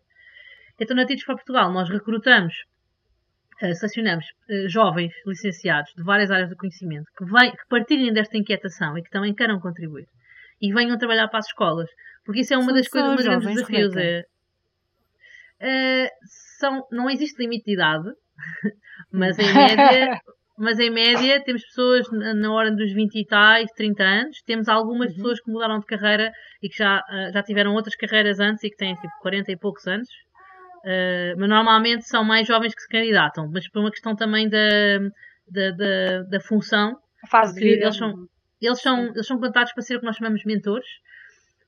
[0.79, 2.55] Então na Teach para Portugal nós recrutamos
[3.61, 4.25] uh, selecionamos
[4.69, 9.11] jovens licenciados de várias áreas do conhecimento que, vem, que partilhem desta inquietação e que
[9.11, 10.07] também queiram contribuir
[10.59, 11.87] e venham trabalhar para as escolas,
[12.25, 13.95] porque isso é uma São das coisas, um dos grandes desafios.
[13.95, 14.23] É,
[15.61, 16.09] uh,
[16.59, 18.09] são, não existe limite de idade,
[19.11, 20.21] mas em média,
[20.57, 24.67] mas em média temos pessoas na, na hora dos 20 e tais, 30 anos, temos
[24.67, 25.15] algumas uhum.
[25.15, 26.31] pessoas que mudaram de carreira
[26.61, 29.57] e que já, uh, já tiveram outras carreiras antes e que têm tipo 40 e
[29.57, 30.09] poucos anos.
[30.85, 34.99] Uh, mas normalmente são mais jovens que se candidatam, mas por uma questão também da,
[35.49, 36.97] da, da, da função.
[37.23, 37.85] A fase de vida.
[37.85, 38.13] Eles são,
[38.61, 40.87] eles, são, eles são contratados para ser o que nós chamamos mentores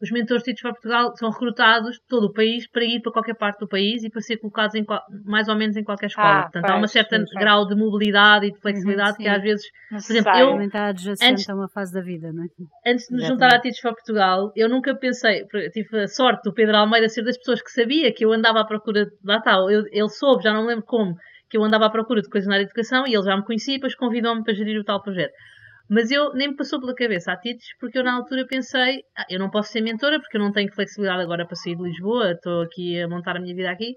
[0.02, 3.36] os mentores de para Portugal são recrutados de todo o país para ir para qualquer
[3.36, 4.86] parte do país e para ser colocados em,
[5.26, 6.39] mais ou menos em qualquer escola.
[6.39, 9.66] Ah, Portanto, há uma certa grau de mobilidade e de flexibilidade uhum, que às vezes,
[9.89, 12.91] por exemplo, eu está antes, a uma fase da vida, não é?
[12.91, 16.54] Antes de me juntar a Teach para Portugal, eu nunca pensei, tive a sorte do
[16.54, 19.58] Pedro Almeida ser das pessoas que sabia que eu andava à procura, de, lá está,
[19.70, 21.16] ele, ele soube, já não me lembro como,
[21.50, 23.43] que eu andava à procura de coisas na área de educação e ele já me
[23.43, 25.34] conhecia e depois convidou-me para gerir o tal projeto.
[25.90, 29.26] Mas eu nem me passou pela cabeça a Tites, porque eu na altura pensei, ah,
[29.28, 32.34] eu não posso ser mentora porque eu não tenho flexibilidade agora para sair de Lisboa,
[32.34, 33.96] estou aqui a montar a minha vida aqui.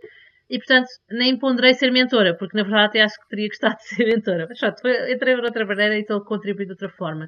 [0.48, 3.84] E portanto, nem ponderei ser mentora, porque na verdade até acho que teria gostado de
[3.84, 4.46] ser mentora.
[4.48, 7.26] Mas pronto, entrei de outra maneira e estou a contribuir de outra forma.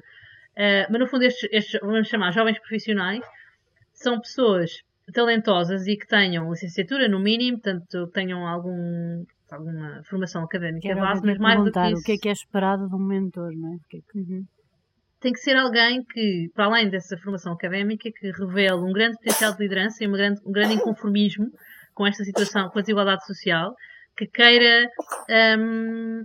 [0.57, 3.23] Uh, mas no fundo, estes, estes, vamos chamar jovens profissionais,
[3.93, 4.71] são pessoas
[5.13, 11.37] talentosas e que tenham licenciatura, no mínimo, portanto, tenham algum, alguma formação académica base, mas
[11.37, 12.01] mais do que isso.
[12.01, 13.77] O que é que é esperado de um mentor, não é?
[13.89, 14.17] Que é que...
[14.17, 14.43] Uhum
[15.25, 19.55] tem que ser alguém que, para além dessa formação académica, que revele um grande potencial
[19.55, 21.47] de liderança e grande, um grande inconformismo
[21.95, 23.73] com esta situação, com a desigualdade social,
[24.15, 24.87] que queira
[25.57, 26.23] um,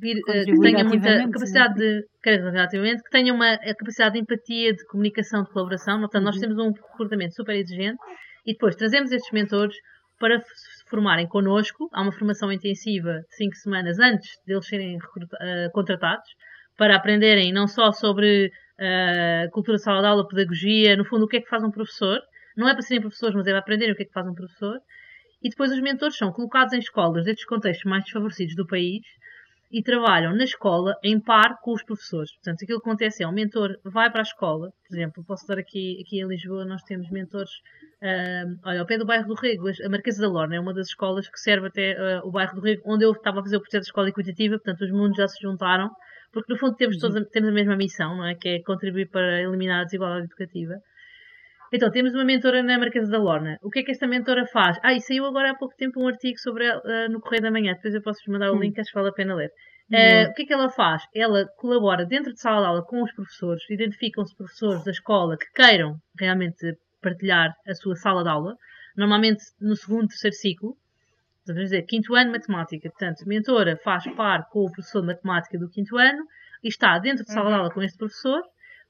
[0.00, 4.86] vir, eh, que tenha muita capacidade de relativamente, que tenha uma capacidade de empatia, de
[4.86, 6.00] comunicação, de colaboração.
[6.00, 6.40] Portanto, nós uhum.
[6.40, 7.98] temos um recrutamento super exigente
[8.46, 9.76] e depois trazemos estes mentores
[10.18, 11.90] para se formarem connosco.
[11.92, 16.30] Há uma formação intensiva de 5 semanas antes de eles serem uh, contratados
[16.80, 21.48] para aprenderem não só sobre uh, cultura aula, pedagogia, no fundo, o que é que
[21.50, 22.18] faz um professor.
[22.56, 24.32] Não é para serem professores, mas é para aprenderem o que é que faz um
[24.32, 24.80] professor.
[25.42, 29.02] E depois os mentores são colocados em escolas destes contextos mais desfavorecidos do país
[29.70, 32.32] e trabalham na escola em par com os professores.
[32.36, 35.58] Portanto, aquilo que acontece é o mentor vai para a escola, por exemplo, posso dar
[35.58, 37.50] aqui, aqui em Lisboa, nós temos mentores,
[38.02, 40.88] uh, olha, ao pé do bairro do Rego, a Marquesa da Lorna é uma das
[40.88, 43.60] escolas que serve até uh, o bairro do Rego, onde eu estava a fazer o
[43.60, 45.90] projeto de escola equitativa, portanto, os mundos já se juntaram,
[46.32, 48.34] porque no fundo temos, todos a, temos a mesma missão, não é?
[48.34, 50.74] Que é contribuir para eliminar a desigualdade educativa.
[51.72, 53.56] Então, temos uma mentora na Marquesa da Lorna.
[53.62, 54.76] O que é que esta mentora faz?
[54.82, 57.50] Ah, e saiu agora há pouco tempo um artigo sobre ela uh, no Correio da
[57.50, 57.74] Manhã.
[57.74, 58.60] Depois eu posso-vos mandar o hum.
[58.60, 59.50] link, acho que vale a pena ler.
[59.90, 61.02] Uh, o que é que ela faz?
[61.14, 65.50] Ela colabora dentro de sala de aula com os professores, identificam-se professores da escola que
[65.52, 68.54] queiram realmente partilhar a sua sala de aula,
[68.96, 70.76] normalmente no segundo, terceiro ciclo.
[71.46, 72.88] Vamos dizer, quinto ano matemática.
[72.90, 76.24] Portanto, mentora faz par com o professor de matemática do quinto ano
[76.62, 77.58] e está dentro de sala de uhum.
[77.60, 78.42] aula com este professor,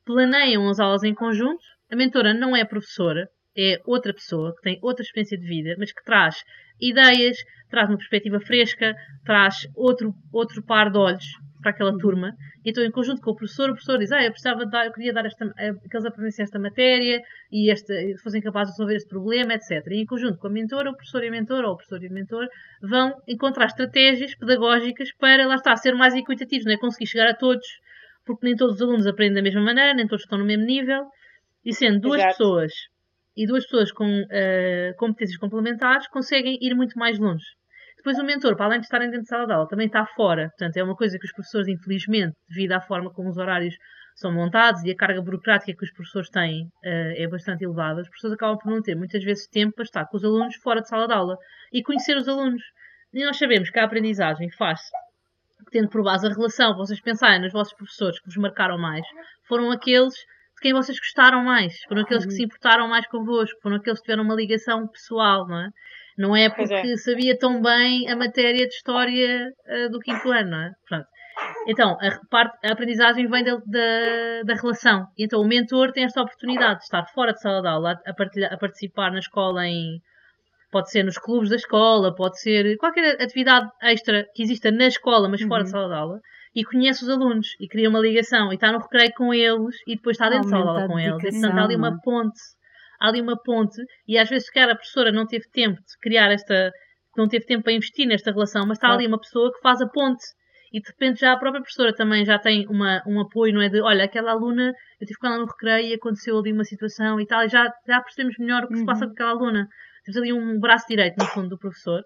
[0.04, 4.78] planeiam as aulas em conjunto a mentora não é professora, é outra pessoa que tem
[4.80, 6.44] outra experiência de vida, mas que traz
[6.80, 7.36] ideias,
[7.68, 8.94] traz uma perspectiva fresca,
[9.24, 11.26] traz outro, outro par de olhos
[11.60, 12.34] para aquela turma.
[12.64, 15.12] Então, em conjunto com o professor, o professor diz: Ah, eu, precisava dar, eu queria
[15.12, 19.08] dar esta, eh, que eles aprendessem esta matéria e esta, fossem capazes de resolver este
[19.08, 19.86] problema, etc.
[19.88, 22.06] E em conjunto com a mentora, o professor e a mentora, ou o professor e
[22.06, 22.48] a mentor,
[22.82, 26.76] vão encontrar estratégias pedagógicas para, lá está, ser mais equitativos, não é?
[26.78, 27.66] Conseguir chegar a todos,
[28.24, 31.06] porque nem todos os alunos aprendem da mesma maneira, nem todos estão no mesmo nível.
[31.64, 32.38] E sendo duas Exato.
[32.38, 32.72] pessoas
[33.36, 37.44] e duas pessoas com uh, competências complementares conseguem ir muito mais longe.
[38.00, 40.48] Depois o mentor, para além de estarem dentro de sala de aula, também está fora.
[40.48, 43.74] Portanto, é uma coisa que os professores, infelizmente, devido à forma como os horários
[44.14, 48.08] são montados e a carga burocrática que os professores têm uh, é bastante elevada, os
[48.08, 50.88] professores acabam por não ter muitas vezes tempo para estar com os alunos fora de
[50.88, 51.36] sala de aula
[51.72, 52.62] e conhecer os alunos.
[53.12, 54.90] E nós sabemos que a aprendizagem faz-se
[55.70, 59.06] tendo por base a relação, vocês pensarem nos vossos professores que vos marcaram mais,
[59.46, 62.30] foram aqueles de quem vocês gostaram mais, foram aqueles uhum.
[62.30, 65.68] que se importaram mais convosco, foram aqueles que tiveram uma ligação pessoal, não é?
[66.20, 66.96] Não é porque é.
[66.98, 70.70] sabia tão bem a matéria de história uh, do quinto ano, não é?
[70.86, 71.06] Pronto.
[71.66, 75.06] Então, a, parte, a aprendizagem vem da, da, da, relação.
[75.18, 78.58] Então, o mentor tem esta oportunidade de estar fora de sala de aula, a, a
[78.58, 79.98] participar na escola em.
[80.70, 85.26] Pode ser nos clubes da escola, pode ser qualquer atividade extra que exista na escola,
[85.26, 85.64] mas fora uhum.
[85.64, 86.20] de sala de aula
[86.54, 89.96] e conhece os alunos e cria uma ligação e está no recreio com eles e
[89.96, 91.24] depois está dentro da aula com eles.
[91.24, 92.38] E, portanto, há ali uma ponte,
[93.00, 96.30] há ali uma ponte e às vezes, se a professora não teve tempo de criar
[96.30, 96.70] esta,
[97.16, 99.00] não teve tempo para investir nesta relação, mas está claro.
[99.00, 100.22] ali uma pessoa que faz a ponte
[100.72, 103.68] e de repente já a própria professora também já tem uma, um apoio, não é?
[103.68, 107.20] De olha, aquela aluna, eu tive com ela no recreio e aconteceu ali uma situação
[107.20, 108.80] e tal, e já, já percebemos melhor o que uhum.
[108.80, 109.66] se passa com aquela aluna.
[110.04, 112.02] Temos ali um braço direito, no fundo, do professor.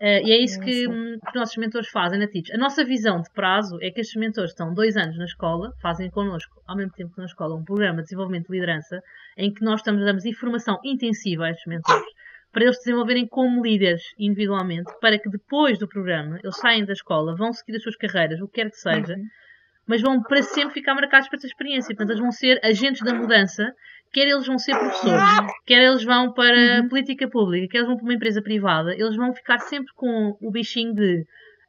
[0.00, 2.54] Uh, e é isso que, hum, que os nossos mentores fazem na TITS.
[2.54, 6.08] A nossa visão de prazo é que estes mentores estão dois anos na escola, fazem
[6.08, 9.02] connosco, ao mesmo tempo que na escola, um programa de desenvolvimento de liderança,
[9.36, 12.06] em que nós estamos, damos informação intensiva a estes mentores,
[12.50, 16.94] para eles se desenvolverem como líderes individualmente, para que depois do programa eles saem da
[16.94, 19.26] escola, vão seguir as suas carreiras, o que quer que seja, uhum.
[19.86, 21.94] mas vão para sempre ficar marcados por essa experiência.
[21.94, 23.70] Portanto, eles vão ser agentes da mudança
[24.12, 26.88] quer eles vão ser professores, quer eles vão para uhum.
[26.88, 30.50] política pública, quer eles vão para uma empresa privada, eles vão ficar sempre com o
[30.50, 31.24] bichinho de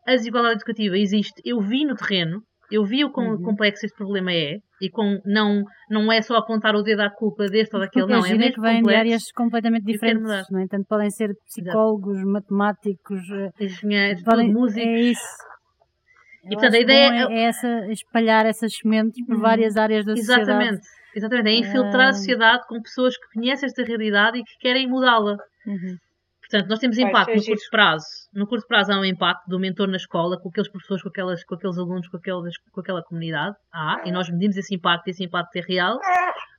[0.07, 3.43] a desigualdade educativa existe, eu vi no terreno, eu vi o quão uhum.
[3.43, 7.45] complexo este problema é, e com não, não é só apontar o dedo à culpa
[7.47, 11.09] deste ou daquele, não, é mesmo que vêm de áreas completamente diferentes, no entanto podem
[11.11, 12.31] ser psicólogos, Exato.
[12.31, 14.87] matemáticos, eh, engenheiros, podem, músicos.
[14.87, 15.50] É isso.
[16.45, 19.41] E, portanto, a ideia é, é, essa, espalhar essas sementes por uhum.
[19.41, 20.45] várias áreas da Exatamente.
[20.45, 20.71] sociedade.
[20.71, 21.01] Exatamente.
[21.13, 25.35] Exatamente, é infiltrar a sociedade com pessoas que conhecem esta realidade e que querem mudá-la.
[25.67, 25.97] Uhum.
[26.39, 28.05] Portanto, nós temos impacto no curto prazo.
[28.33, 31.43] No curto prazo há um impacto do mentor na escola, com aqueles professores, com, aquelas,
[31.45, 33.55] com aqueles alunos, com, aqueles, com aquela comunidade.
[33.73, 35.97] Há, e nós medimos esse impacto, e esse impacto é real.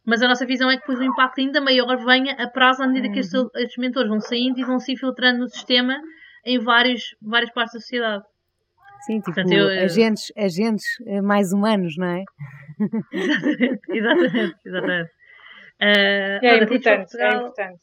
[0.04, 2.86] Mas a nossa visão é que depois o impacto ainda maior venha a prazo à
[2.86, 3.48] medida que estes, uhum.
[3.54, 5.98] estes mentores vão saindo e vão se infiltrando no sistema
[6.44, 8.24] em vários, várias partes da sociedade.
[9.02, 12.24] Sim, tipo Portanto, eu, agentes, agentes eh, mais humanos, não é?
[12.78, 14.56] exatamente, exatamente.
[14.64, 15.10] exatamente.
[15.80, 17.80] Uh, é, importante, é importante.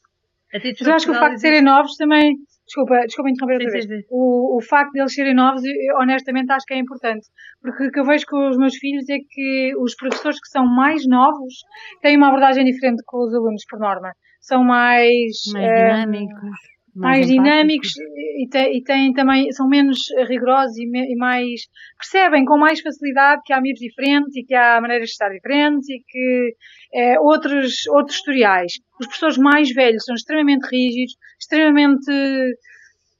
[0.54, 2.36] Mas eu acho que o facto de serem novos também.
[2.66, 3.86] Desculpa, desculpa interromper outra vez.
[3.86, 4.08] Sim, sim.
[4.10, 7.28] O, o facto de eles serem novos, eu, honestamente, acho que é importante.
[7.62, 10.66] Porque o que eu vejo com os meus filhos é que os professores que são
[10.66, 11.54] mais novos
[12.02, 14.14] têm uma abordagem diferente com os alunos, por norma.
[14.40, 15.34] São mais.
[15.52, 20.86] Mais um, dinâmicos mais, mais dinâmicos e, te, e, têm também, são menos rigorosos e,
[20.86, 21.62] me, e, mais,
[21.98, 25.90] percebem com mais facilidade que há miúdos diferentes e que há maneiras de estar diferentes
[25.90, 26.56] e que
[26.94, 28.74] é, outros, outros historiais.
[29.00, 32.12] Os professores mais velhos são extremamente rígidos, extremamente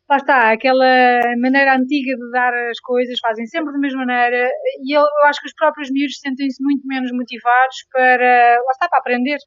[0.10, 4.50] lá está, aquela maneira antiga de dar as coisas, fazem sempre da mesma maneira,
[4.84, 8.90] e eu, eu acho que os próprios miúdos sentem-se muito menos motivados para, lá está,
[8.90, 9.38] para aprender.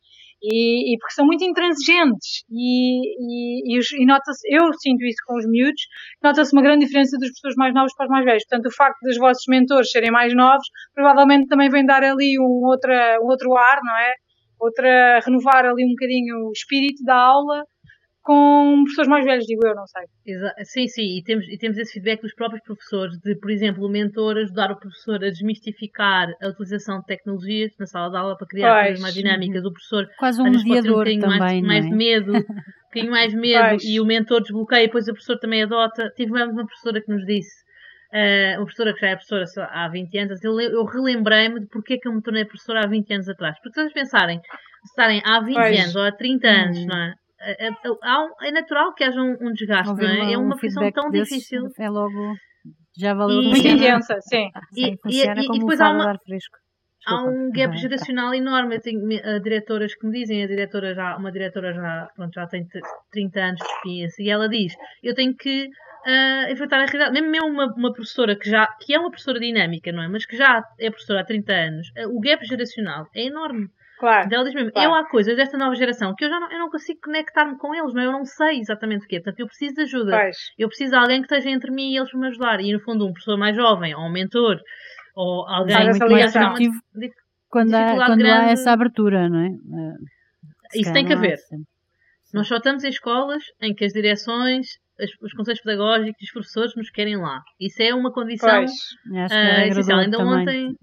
[0.44, 5.46] E, e, porque são muito intransigentes e, e, e, nota-se, eu sinto isso com os
[5.46, 5.82] miúdos,
[6.20, 8.44] nota-se uma grande diferença dos professores mais novos para os mais velhos.
[8.48, 12.66] Portanto, o facto dos vossos mentores serem mais novos, provavelmente também vem dar ali um,
[12.66, 14.14] outra, um outro ar, não é?
[14.60, 17.62] Outra, renovar ali um bocadinho o espírito da aula
[18.22, 20.02] com pessoas mais velhas, digo eu, não sei.
[20.24, 23.84] Exa sim, sim, e temos, e temos esse feedback dos próprios professores, de, por exemplo,
[23.84, 28.36] o mentor ajudar o professor a desmistificar a utilização de tecnologias na sala de aula
[28.36, 28.86] para criar pois.
[28.86, 29.64] coisas mais dinâmicas.
[29.64, 31.88] O professor quase um mediador um bocadinho também, mais, mais é?
[31.88, 32.42] de medo, um
[32.84, 33.84] bocadinho mais medo, pois.
[33.84, 36.08] e o mentor desbloqueia, e depois o professor também adota.
[36.16, 37.64] Tivemos uma professora que nos disse,
[38.12, 41.94] uh, uma professora que já é professora há 20 anos, eu, eu relembrei-me de porque
[41.94, 43.56] é que eu me tornei professora há 20 anos atrás.
[43.60, 44.40] Porque se vocês pensarem,
[44.84, 45.80] estarem há 20 pois.
[45.80, 46.86] anos ou há 30 anos, hum.
[46.86, 47.14] não é?
[47.42, 50.22] É, é, é, é natural que haja um, um desgaste, não é?
[50.22, 51.68] Uma, é uma um função tão difícil.
[51.78, 52.34] É logo.
[52.96, 54.48] Já valeu e, Muito intensa, sim.
[54.76, 56.14] E, e, e, depois há uma,
[57.06, 58.76] há um gap geracional enorme.
[58.76, 62.46] Eu tenho uh, diretoras que me dizem, a diretora já, uma diretora já, pronto, já
[62.46, 62.66] tem
[63.10, 67.20] 30 anos de experiência, e ela diz: Eu tenho que uh, enfrentar a realidade.
[67.20, 70.08] Mesmo uma, uma professora que já que é uma professora dinâmica, não é?
[70.08, 73.68] Mas que já é professora há 30 anos, uh, o gap geracional é enorme.
[74.02, 74.26] Claro.
[74.26, 74.90] Então ela diz mesmo, claro.
[74.90, 77.72] eu há coisas desta nova geração que eu já não, eu não consigo conectar-me com
[77.72, 78.06] eles, não, é?
[78.06, 79.20] eu não sei exatamente o que é.
[79.20, 80.18] Portanto, eu preciso de ajuda.
[80.18, 80.36] Pois.
[80.58, 82.60] Eu preciso de alguém que esteja entre mim e eles para me ajudar.
[82.60, 84.58] E no fundo, um professor mais jovem, ou um mentor,
[85.14, 86.74] ou alguém Mas muito mais ativo
[87.48, 89.50] quando, há, quando há essa abertura, não é?
[90.72, 91.38] Se Isso tem que haver.
[92.34, 94.66] Nós só estamos em escolas em que as direções,
[95.22, 97.40] os conselhos pedagógicos e os professores nos querem lá.
[97.60, 98.72] Isso é uma condição pois.
[99.12, 100.00] uh, essencial.
[100.00, 100.40] Ainda também.
[100.40, 100.76] ontem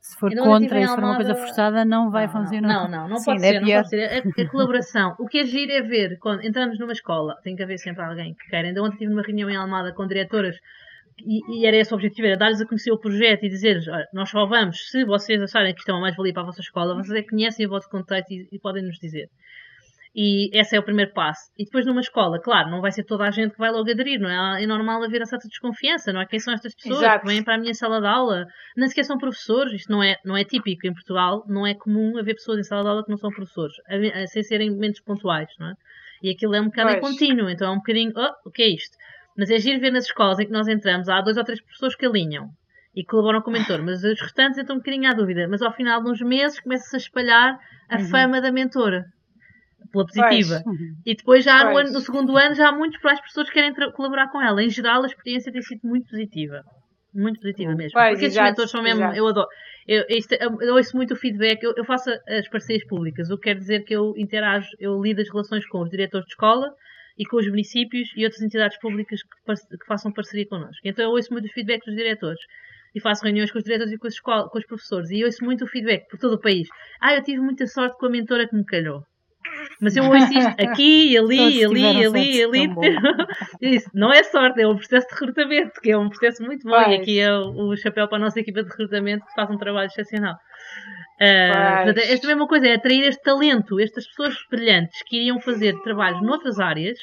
[0.00, 2.68] se for contra e se for uma coisa forçada, não vai não, funcionar.
[2.68, 4.02] Não, não, não, Sim, pode, é ser, não pode ser.
[4.04, 5.16] A, a, colaboração.
[5.18, 8.34] o que é giro é ver, quando entramos numa escola, tem que haver sempre alguém
[8.34, 8.64] que quer.
[8.64, 10.56] Ainda ontem tive uma reunião em Almada com diretoras
[11.18, 13.80] e, e, era esse o objetivo, era dar-lhes a conhecer o projeto e dizer
[14.12, 16.94] nós só vamos se vocês acharem que isto é uma mais-valia para a vossa escola,
[16.94, 19.28] vocês é que conhecem o vosso contexto e, e podem nos dizer.
[20.14, 21.50] E esse é o primeiro passo.
[21.58, 24.20] E depois numa escola, claro, não vai ser toda a gente que vai logo aderir,
[24.20, 24.62] não é?
[24.62, 26.26] É normal haver essa desconfiança, não é?
[26.26, 27.22] Quem são estas pessoas Exato.
[27.22, 28.46] que vêm para a minha sala de aula?
[28.76, 32.16] Nem sequer são professores, isto não é, não é típico em Portugal, não é comum
[32.16, 33.74] haver pessoas em sala de aula que não são professores,
[34.28, 35.74] sem serem momentos pontuais, não é?
[36.22, 38.96] E aquilo é um bocado contínuo, então é um bocadinho, oh, o que é isto?
[39.36, 41.96] Mas é giro ver nas escolas em que nós entramos, há dois ou três pessoas
[41.96, 42.48] que alinham
[42.94, 45.48] e colaboram com o mentor, mas os restantes entram um bocadinho à dúvida.
[45.50, 47.58] Mas ao final de uns meses começa-se a espalhar
[47.90, 48.08] a uhum.
[48.08, 49.04] fama da mentora
[49.94, 50.60] pela positiva.
[50.64, 50.78] Pois.
[51.06, 53.72] E depois já no, ano, no, segundo ano já há muitos mais pessoas que querem
[53.92, 54.62] colaborar com ela.
[54.62, 56.62] Em geral a experiência tem sido muito positiva.
[57.14, 57.92] Muito positiva mesmo.
[57.92, 59.16] Pois, Porque esses mentores são mesmo, exato.
[59.16, 59.48] eu adoro.
[59.86, 63.44] Eu, isto, eu, ouço muito o feedback, eu, eu, faço as parcerias públicas, o que
[63.44, 66.72] quer dizer que eu interajo, eu lido as relações com os diretores de escola
[67.16, 70.80] e com os municípios e outras entidades públicas que, que façam parceria connosco.
[70.84, 72.40] Então eu ouço muito o feedback dos diretores
[72.94, 75.64] e faço reuniões com os diretores e com, escola, com os professores e ouço muito
[75.64, 76.68] o feedback por todo o país.
[77.00, 79.02] Ah, eu tive muita sorte com a mentora que me calhou.
[79.80, 82.68] Mas eu ouço isto aqui, ali, ali, ali, ali.
[83.60, 86.80] Isso não é sorte, é um processo de recrutamento, que é um processo muito bom.
[86.80, 89.86] E aqui é o, chapéu para a nossa equipa de recrutamento que faz um trabalho
[89.86, 90.34] excepcional.
[90.34, 95.74] Uh, portanto, esta mesma coisa é atrair este talento, estas pessoas brilhantes que iriam fazer
[95.82, 96.98] trabalhos noutras áreas,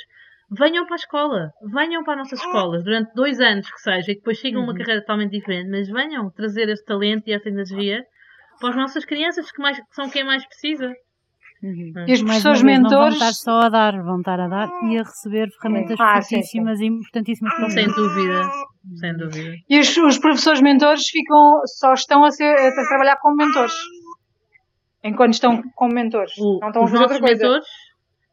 [0.52, 4.16] venham para a escola, venham para as nossas escolas durante dois anos que seja, e
[4.16, 4.68] depois chegam uhum.
[4.68, 8.04] uma carreira totalmente diferente, mas venham trazer este talento e esta energia
[8.60, 10.94] para as nossas crianças que, mais, que são quem mais precisa.
[11.64, 12.06] Uhum.
[12.08, 12.92] E os professores mentores.
[12.92, 16.16] Não vão estar só a dar, vão estar a dar e a receber ferramentas ah,
[16.16, 16.92] fortíssimas sim, sim.
[16.92, 18.52] e importantíssimas para Sem dúvida,
[18.96, 19.56] sem dúvida.
[19.70, 23.74] E os, os, professores mentores ficam, só estão a, ser, a trabalhar como mentores.
[25.04, 26.34] Enquanto estão como mentores.
[26.40, 27.66] O, não estão os a fazer nossos mentores?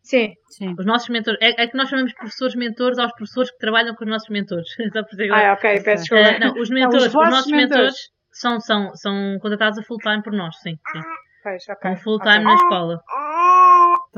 [0.03, 0.33] Sim.
[0.49, 0.75] sim.
[0.79, 1.39] Os nossos mentores.
[1.43, 4.67] É, é, que nós chamamos professores mentores aos professores que trabalham com os nossos mentores.
[4.93, 6.31] Só por ah, ok, peço desculpa.
[6.31, 7.97] Uh, não, os mentores, não, os, os nossos mentores, mentores
[8.33, 10.79] são, são, são contratados a full time por nós, sim.
[10.93, 11.01] sim.
[11.43, 11.91] Pois, okay.
[11.91, 12.45] Um full time okay.
[12.45, 13.03] na escola.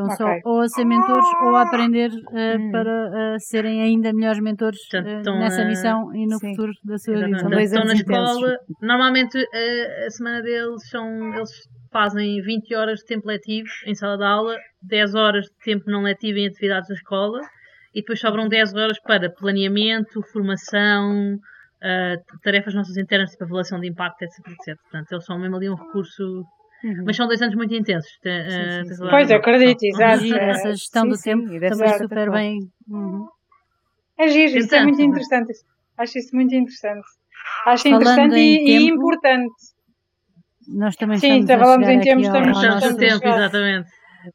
[0.08, 0.40] Estão okay.
[0.42, 2.70] só ou a ser mentores ou a aprender uh, hum.
[2.72, 6.50] para uh, serem ainda melhores mentores uh, nessa missão e no sim.
[6.50, 7.62] futuro da sua vida.
[7.62, 9.38] Estão na escola, normalmente
[10.06, 11.50] a semana deles são, eles
[11.92, 16.02] fazem 20 horas de tempo letivo em sala de aula, 10 horas de tempo não
[16.02, 17.40] letivo em atividades da escola
[17.94, 21.38] e depois sobram 10 horas para planeamento, formação,
[22.42, 24.80] tarefas nossas internas, tipo avaliação de impacto, etc, etc.
[24.82, 26.44] Portanto, eles são mesmo ali um recurso
[26.82, 27.04] Uhum.
[27.06, 28.10] Mas são dois anos muito intensos.
[28.22, 29.10] Sim, sim, sim.
[29.10, 30.24] Pois, eu acredito, exato.
[30.24, 32.58] E essa gestão do tempo também super bem.
[32.88, 33.26] Uhum.
[34.18, 35.52] É giro, isso é muito interessante.
[35.96, 37.06] Acho isso muito interessante.
[37.66, 39.54] Acho Falando interessante e, tempo, e, importante.
[40.68, 43.90] Nós também Sim, estamos falamos em tempos, estamos, estamos, tempo, exatamente.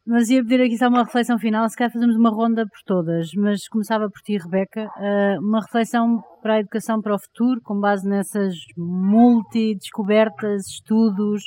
[0.05, 3.29] Mas ia pedir aqui só uma reflexão final, se calhar fazemos uma ronda por todas,
[3.35, 7.79] mas começava por ti, Rebeca, uh, uma reflexão para a educação para o futuro, com
[7.79, 11.43] base nessas multi-descobertas, estudos,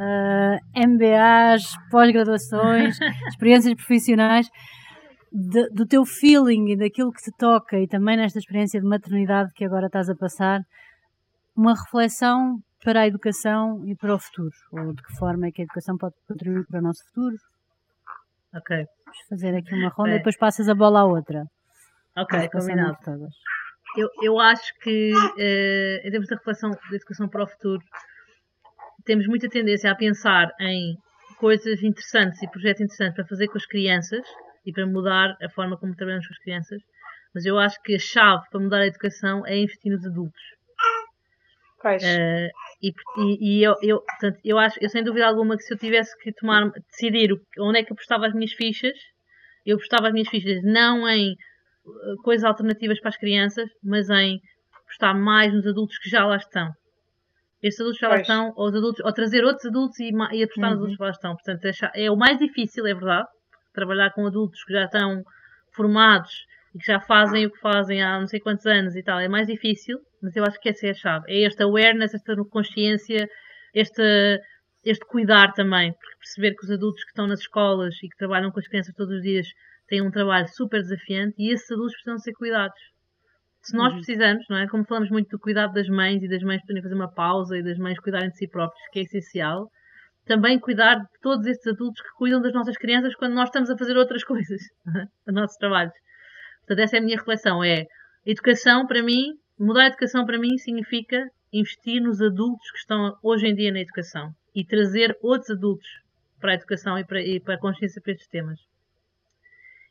[0.00, 2.98] uh, MBAs, pós-graduações,
[3.28, 4.48] experiências profissionais,
[5.32, 9.52] de, do teu feeling e daquilo que te toca e também nesta experiência de maternidade
[9.54, 10.60] que agora estás a passar,
[11.54, 15.60] uma reflexão para a educação e para o futuro, ou de que forma é que
[15.60, 17.36] a educação pode contribuir para o nosso futuro,
[18.54, 18.76] Ok.
[18.76, 20.14] Vamos fazer aqui uma ronda é.
[20.14, 21.44] e depois passas a bola à outra.
[22.16, 22.98] Ok, combinado.
[23.96, 27.82] Eu, eu acho que, uh, em termos da reflexão da educação para o futuro,
[29.04, 30.96] temos muita tendência a pensar em
[31.38, 34.26] coisas interessantes e projetos interessantes para fazer com as crianças
[34.66, 36.82] e para mudar a forma como trabalhamos com as crianças,
[37.34, 40.42] mas eu acho que a chave para mudar a educação é investir nos adultos.
[42.04, 42.50] Uh,
[42.82, 42.92] e,
[43.40, 46.30] e, eu, eu, portanto, eu acho, eu sem dúvida alguma que se eu tivesse que
[46.32, 48.96] tomar, decidir onde é que eu apostava as minhas fichas,
[49.64, 54.40] eu apostava as minhas fichas não em uh, coisas alternativas para as crianças, mas em
[54.84, 56.70] apostar mais nos adultos que já lá estão.
[57.62, 60.70] Estes adultos já lá estão, ou, os adultos, ou trazer outros adultos e, e apostar
[60.72, 60.76] uhum.
[60.76, 61.34] nos adultos que lá estão.
[61.34, 63.28] Portanto, é, é o mais difícil, é verdade,
[63.74, 65.22] trabalhar com adultos que já estão
[65.74, 66.32] formados
[66.74, 69.28] e que já fazem o que fazem há não sei quantos anos e tal, é
[69.28, 71.24] mais difícil, mas eu acho que essa é a chave.
[71.28, 73.28] É esta awareness, esta consciência,
[73.74, 74.40] este,
[74.84, 78.50] este cuidar também, porque perceber que os adultos que estão nas escolas e que trabalham
[78.50, 79.46] com as crianças todos os dias
[79.88, 82.80] têm um trabalho super desafiante e esses adultos precisam ser cuidados.
[83.62, 83.96] Se nós uhum.
[83.96, 84.66] precisamos, não é?
[84.68, 87.62] Como falamos muito do cuidado das mães e das mães poderem fazer uma pausa e
[87.62, 89.70] das mães cuidarem de si próprios, que é essencial,
[90.24, 93.76] também cuidar de todos estes adultos que cuidam das nossas crianças quando nós estamos a
[93.76, 94.60] fazer outras coisas,
[95.26, 95.92] os nossos trabalhos.
[96.60, 97.62] Portanto, essa é a minha reflexão.
[97.62, 97.84] É
[98.24, 103.46] educação para mim, mudar a educação para mim significa investir nos adultos que estão hoje
[103.46, 105.88] em dia na educação e trazer outros adultos
[106.40, 108.58] para a educação e para, e para a consciência para estes temas.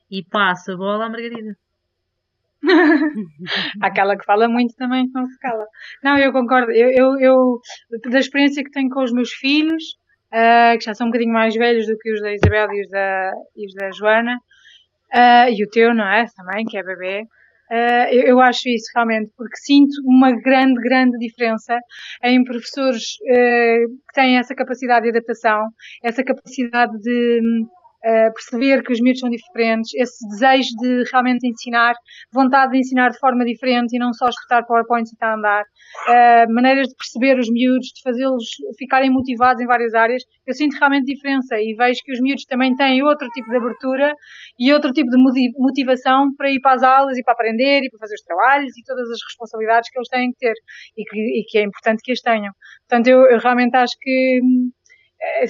[0.10, 1.56] E passa a bola à Margarida.
[3.82, 5.66] Aquela que fala muito também não se cala.
[6.04, 6.72] Não, eu concordo.
[6.72, 7.60] Eu, eu, eu
[8.10, 9.84] da experiência que tenho com os meus filhos,
[10.34, 12.90] uh, que já são um bocadinho mais velhos do que os da Isabel e os
[12.90, 14.38] da, e os da Joana,
[15.14, 16.26] Uh, e o teu, não é?
[16.36, 17.24] Também, que é bebê.
[17.72, 21.78] Uh, eu, eu, acho isso realmente, porque sinto uma grande, grande diferença
[22.24, 25.68] em professores que têm essa capacidade de adaptação,
[26.04, 27.42] essa capacidade de
[28.06, 31.96] uh, perceber que os miúdos são diferentes, esse desejo de realmente ensinar,
[32.32, 35.64] vontade de ensinar de forma diferente e não só escutar PowerPoints e estar a andar,
[35.64, 38.46] uh, maneiras de perceber os miúdos, de fazê-los
[38.78, 40.24] ficarem motivados em várias áreas.
[40.46, 44.14] Eu sinto realmente diferença e vejo que os miúdos também têm outro tipo de abertura
[44.60, 45.18] e outro tipo de
[45.58, 48.84] motivação para ir para as aulas e para aprender e para fazer os trabalhos e
[48.84, 50.54] todas as responsabilidades que eles têm que ter
[50.98, 52.54] e que, e que é importante que as tenham.
[52.88, 54.42] Portanto, eu, eu realmente acho que é,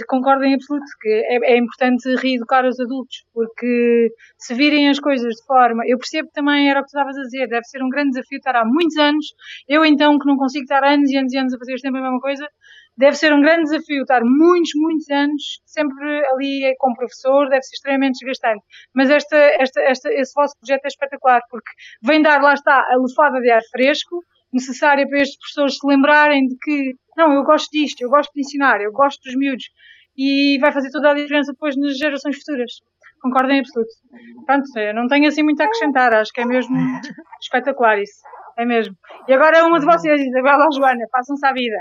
[0.07, 5.35] concordo em absoluto que é, é, importante reeducar os adultos, porque se virem as coisas
[5.35, 5.83] de forma.
[5.85, 8.37] Eu percebo também, era o que tu estavas a dizer, deve ser um grande desafio
[8.37, 9.25] estar há muitos anos.
[9.67, 12.03] Eu, então, que não consigo estar anos e anos e anos a fazer sempre a
[12.03, 12.47] mesma coisa,
[12.97, 17.61] deve ser um grande desafio estar muitos, muitos anos sempre ali com o professor, deve
[17.61, 18.63] ser extremamente desgastante.
[18.93, 21.71] Mas esta, esta, esta, esse vosso projeto é espetacular, porque
[22.03, 26.47] vem dar, lá está, a lefada de ar fresco necessária para estes professores se lembrarem
[26.47, 29.65] de que não, eu gosto disto, eu gosto de ensinar, eu gosto dos miúdos
[30.17, 32.71] e vai fazer toda a diferença depois nas gerações futuras.
[33.21, 33.91] Concordo em absoluto.
[34.45, 36.75] Pronto, eu não tenho assim muito a acrescentar, acho que é mesmo
[37.41, 38.21] espetacular isso.
[38.57, 38.95] É mesmo.
[39.27, 41.77] E agora é uma de vocês, Isabela ou Joana, façam-se à vida.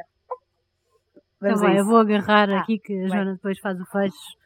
[1.43, 4.39] Então vai, eu vou agarrar ah, aqui que a Joana depois faz o fecho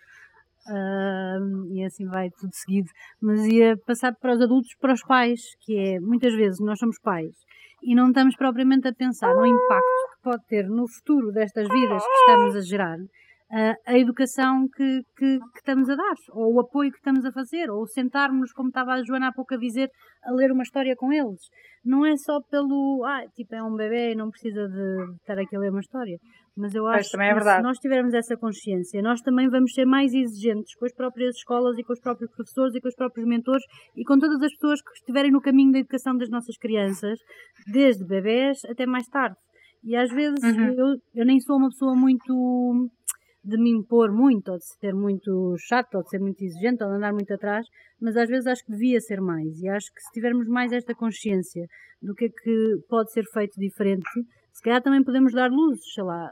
[0.69, 2.89] uh, e assim vai tudo seguido.
[3.21, 6.99] Mas ia passar para os adultos, para os pais, que é muitas vezes nós somos
[7.01, 7.35] pais
[7.83, 12.03] e não estamos propriamente a pensar no impacto que pode ter no futuro destas vidas
[12.05, 12.99] que estamos a gerar
[13.53, 17.33] uh, a educação que, que, que, estamos a dar, ou o apoio que estamos a
[17.33, 19.91] fazer, ou sentarmos, como estava a Joana há pouco a dizer,
[20.25, 21.41] a ler uma história com eles.
[21.85, 25.57] Não é só pelo, ah, tipo, é um bebê e não precisa de estar aqui
[25.57, 26.17] a ler uma história.
[26.57, 30.13] Mas eu acho é que se nós tivermos essa consciência, nós também vamos ser mais
[30.13, 33.65] exigentes com as próprias escolas e com os próprios professores e com os próprios mentores
[33.97, 37.19] e com todas as pessoas que estiverem no caminho da educação das nossas crianças,
[37.73, 39.37] desde bebés até mais tarde.
[39.83, 40.75] E às vezes uhum.
[40.75, 42.91] eu, eu nem sou uma pessoa muito
[43.45, 46.91] de me impor muito, ou de ser muito chato, ou de ser muito exigente, ou
[46.91, 47.67] de andar muito atrás,
[48.01, 49.61] mas às vezes acho que devia ser mais.
[49.61, 51.67] E acho que se tivermos mais esta consciência
[52.01, 54.09] do que é que pode ser feito diferente,
[54.53, 56.31] se calhar também podemos dar luzes, sei lá,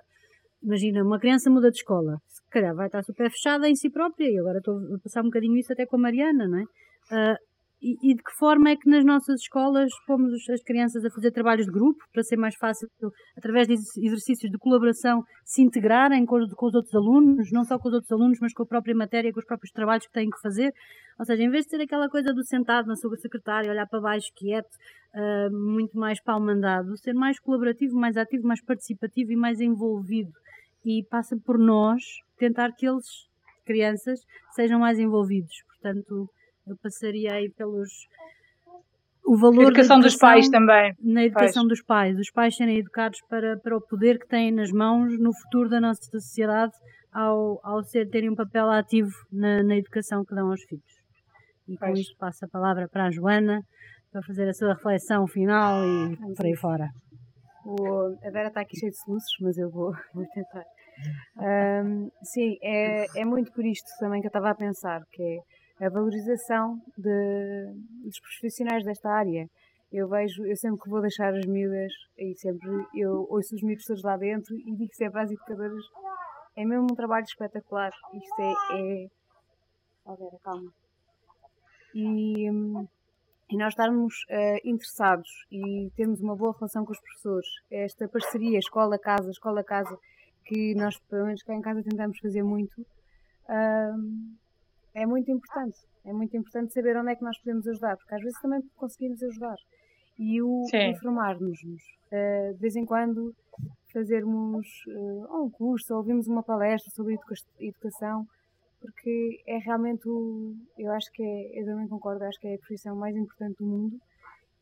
[0.62, 4.28] Imagina, uma criança muda de escola, se calhar vai estar super fechada em si própria,
[4.31, 6.62] e agora estou a passar um bocadinho isso até com a Mariana, não é?
[6.62, 7.37] Uh,
[7.82, 11.31] e, e, de que forma é que nas nossas escolas pomos as crianças a fazer
[11.31, 12.89] trabalhos de grupo para ser mais fácil,
[13.36, 17.89] através de exercícios de colaboração, se integrarem com, com os outros alunos, não só com
[17.89, 20.40] os outros alunos, mas com a própria matéria, com os próprios trabalhos que têm que
[20.43, 20.74] fazer.
[21.19, 24.01] Ou seja, em vez de ser aquela coisa do sentado na sua secretária, olhar para
[24.01, 24.74] baixo quieto,
[25.15, 30.32] uh, muito mais palmandado, ser mais colaborativo, mais ativo, mais participativo e mais envolvido.
[30.85, 32.02] E passa por nós
[32.39, 33.07] tentar que eles,
[33.65, 34.20] crianças,
[34.55, 35.62] sejam mais envolvidos.
[35.66, 36.28] Portanto,
[36.70, 37.88] eu passaria aí pelos.
[39.24, 40.94] O valor educação, educação dos pais também.
[41.01, 42.18] Na educação dos pais.
[42.18, 45.80] Os pais serem educados para, para o poder que têm nas mãos no futuro da
[45.80, 46.72] nossa sociedade
[47.12, 51.01] ao, ao ser, terem um papel ativo na, na educação que dão aos filhos.
[51.68, 53.60] E com isto passo a palavra para a Joana
[54.10, 56.88] para fazer a sua reflexão final e por aí fora.
[57.64, 60.64] O, a Vera está aqui cheia de soluços, mas eu vou, vou tentar.
[61.38, 65.38] Um, sim, é, é muito por isto também que eu estava a pensar, que é
[65.81, 67.73] a valorização de,
[68.05, 69.48] dos profissionais desta área.
[69.90, 73.86] Eu vejo, eu sempre que vou deixar as miúdas, e sempre eu ouço os miúdos
[73.86, 75.85] todos lá dentro e digo sempre às educadoras,
[76.57, 77.90] é mesmo um trabalho espetacular.
[78.15, 78.52] Isto é.
[78.78, 79.07] é...
[80.07, 80.73] Vera, calma.
[81.94, 82.47] E,
[83.51, 88.59] e nós estarmos uh, interessados e termos uma boa relação com os professores, esta parceria
[88.59, 89.98] escola-casa, escola-casa,
[90.44, 92.81] que nós, pelo menos cá em casa, tentamos fazer muito.
[93.48, 94.39] Uh,
[94.95, 95.79] é muito importante.
[96.05, 99.23] É muito importante saber onde é que nós podemos ajudar, porque às vezes também conseguimos
[99.23, 99.57] ajudar.
[100.19, 101.61] E o informar-nos.
[101.62, 103.35] Uh, de vez em quando
[103.93, 108.27] fazermos uh, um curso ou ouvirmos uma palestra sobre educa educação,
[108.81, 110.55] porque é realmente o.
[110.79, 111.61] Eu acho que é.
[111.61, 114.01] Eu também concordo, acho que é a profissão mais importante do mundo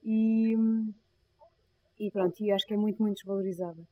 [0.05, 0.57] e.
[2.01, 3.83] E pronto, eu acho que é muito, muito desvalorizada.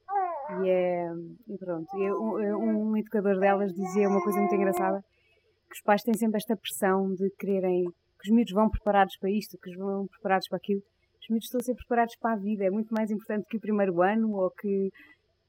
[0.62, 1.10] E é.
[1.48, 5.04] E pronto, eu, um, um educador delas dizia uma coisa muito engraçada
[5.68, 7.84] que os pais têm sempre esta pressão de quererem
[8.20, 10.82] que os miúdos vão preparados para isto, que os vão preparados para aquilo.
[11.20, 13.60] Os miúdos estão a ser preparados para a vida, é muito mais importante que o
[13.60, 14.90] primeiro ano ou que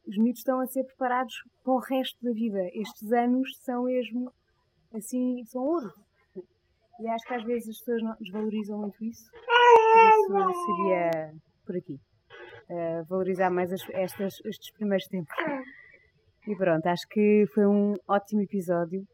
[0.08, 1.34] os miúdos estão a ser preparados
[1.64, 2.60] para o resto da vida.
[2.74, 4.32] Estes anos são mesmo
[4.94, 5.92] assim, são ouro.
[7.00, 9.30] E acho que às vezes as pessoas não desvalorizam muito isso.
[10.28, 11.34] Por isso seria
[11.66, 12.00] por aqui.
[12.70, 15.34] Uh, valorizar mais as, estas, estes primeiros tempos.
[16.48, 19.06] E pronto, acho que foi um ótimo episódio.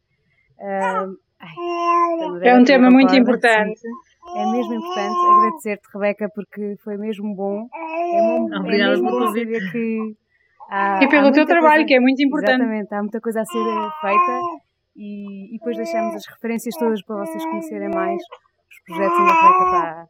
[0.60, 3.80] Uh, ai, é um tema muito importante.
[3.80, 3.90] Sim.
[4.36, 7.68] É mesmo importante agradecer-te, Rebeca, porque foi mesmo bom.
[7.74, 10.16] É, bom, Obrigada é mesmo bom saber que.
[10.70, 12.62] Há, e pelo teu trabalho, coisa, que é muito importante.
[12.62, 13.64] Exatamente, há muita coisa a ser
[14.02, 14.40] feita
[14.96, 19.42] e, e depois deixamos as referências todas para vocês conhecerem mais os projetos onde a
[19.42, 20.08] Rebeca está,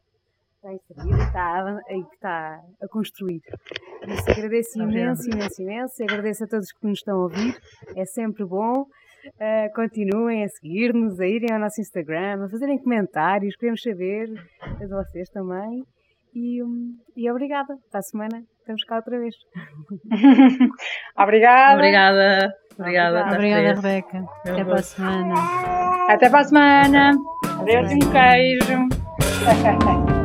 [0.56, 3.42] está inserida e está, está a construir.
[4.00, 6.04] Por isso agradeço imenso, imenso, imenso.
[6.04, 7.58] Agradeço a todos que nos estão a ouvir.
[7.96, 8.86] É sempre bom.
[9.26, 14.28] Uh, continuem a seguir-nos, a irem ao nosso Instagram, a fazerem comentários, queremos saber
[14.80, 15.84] de vocês também.
[16.36, 17.78] E, um, e obrigada.
[17.92, 19.36] Para a semana estamos cá outra vez.
[21.18, 21.76] obrigada.
[21.76, 22.54] Obrigada.
[22.78, 24.26] Obrigada, obrigada Rebeca.
[24.40, 25.34] Até para a semana.
[26.10, 27.12] Até para a semana.
[27.60, 28.88] Adeus e um queijo.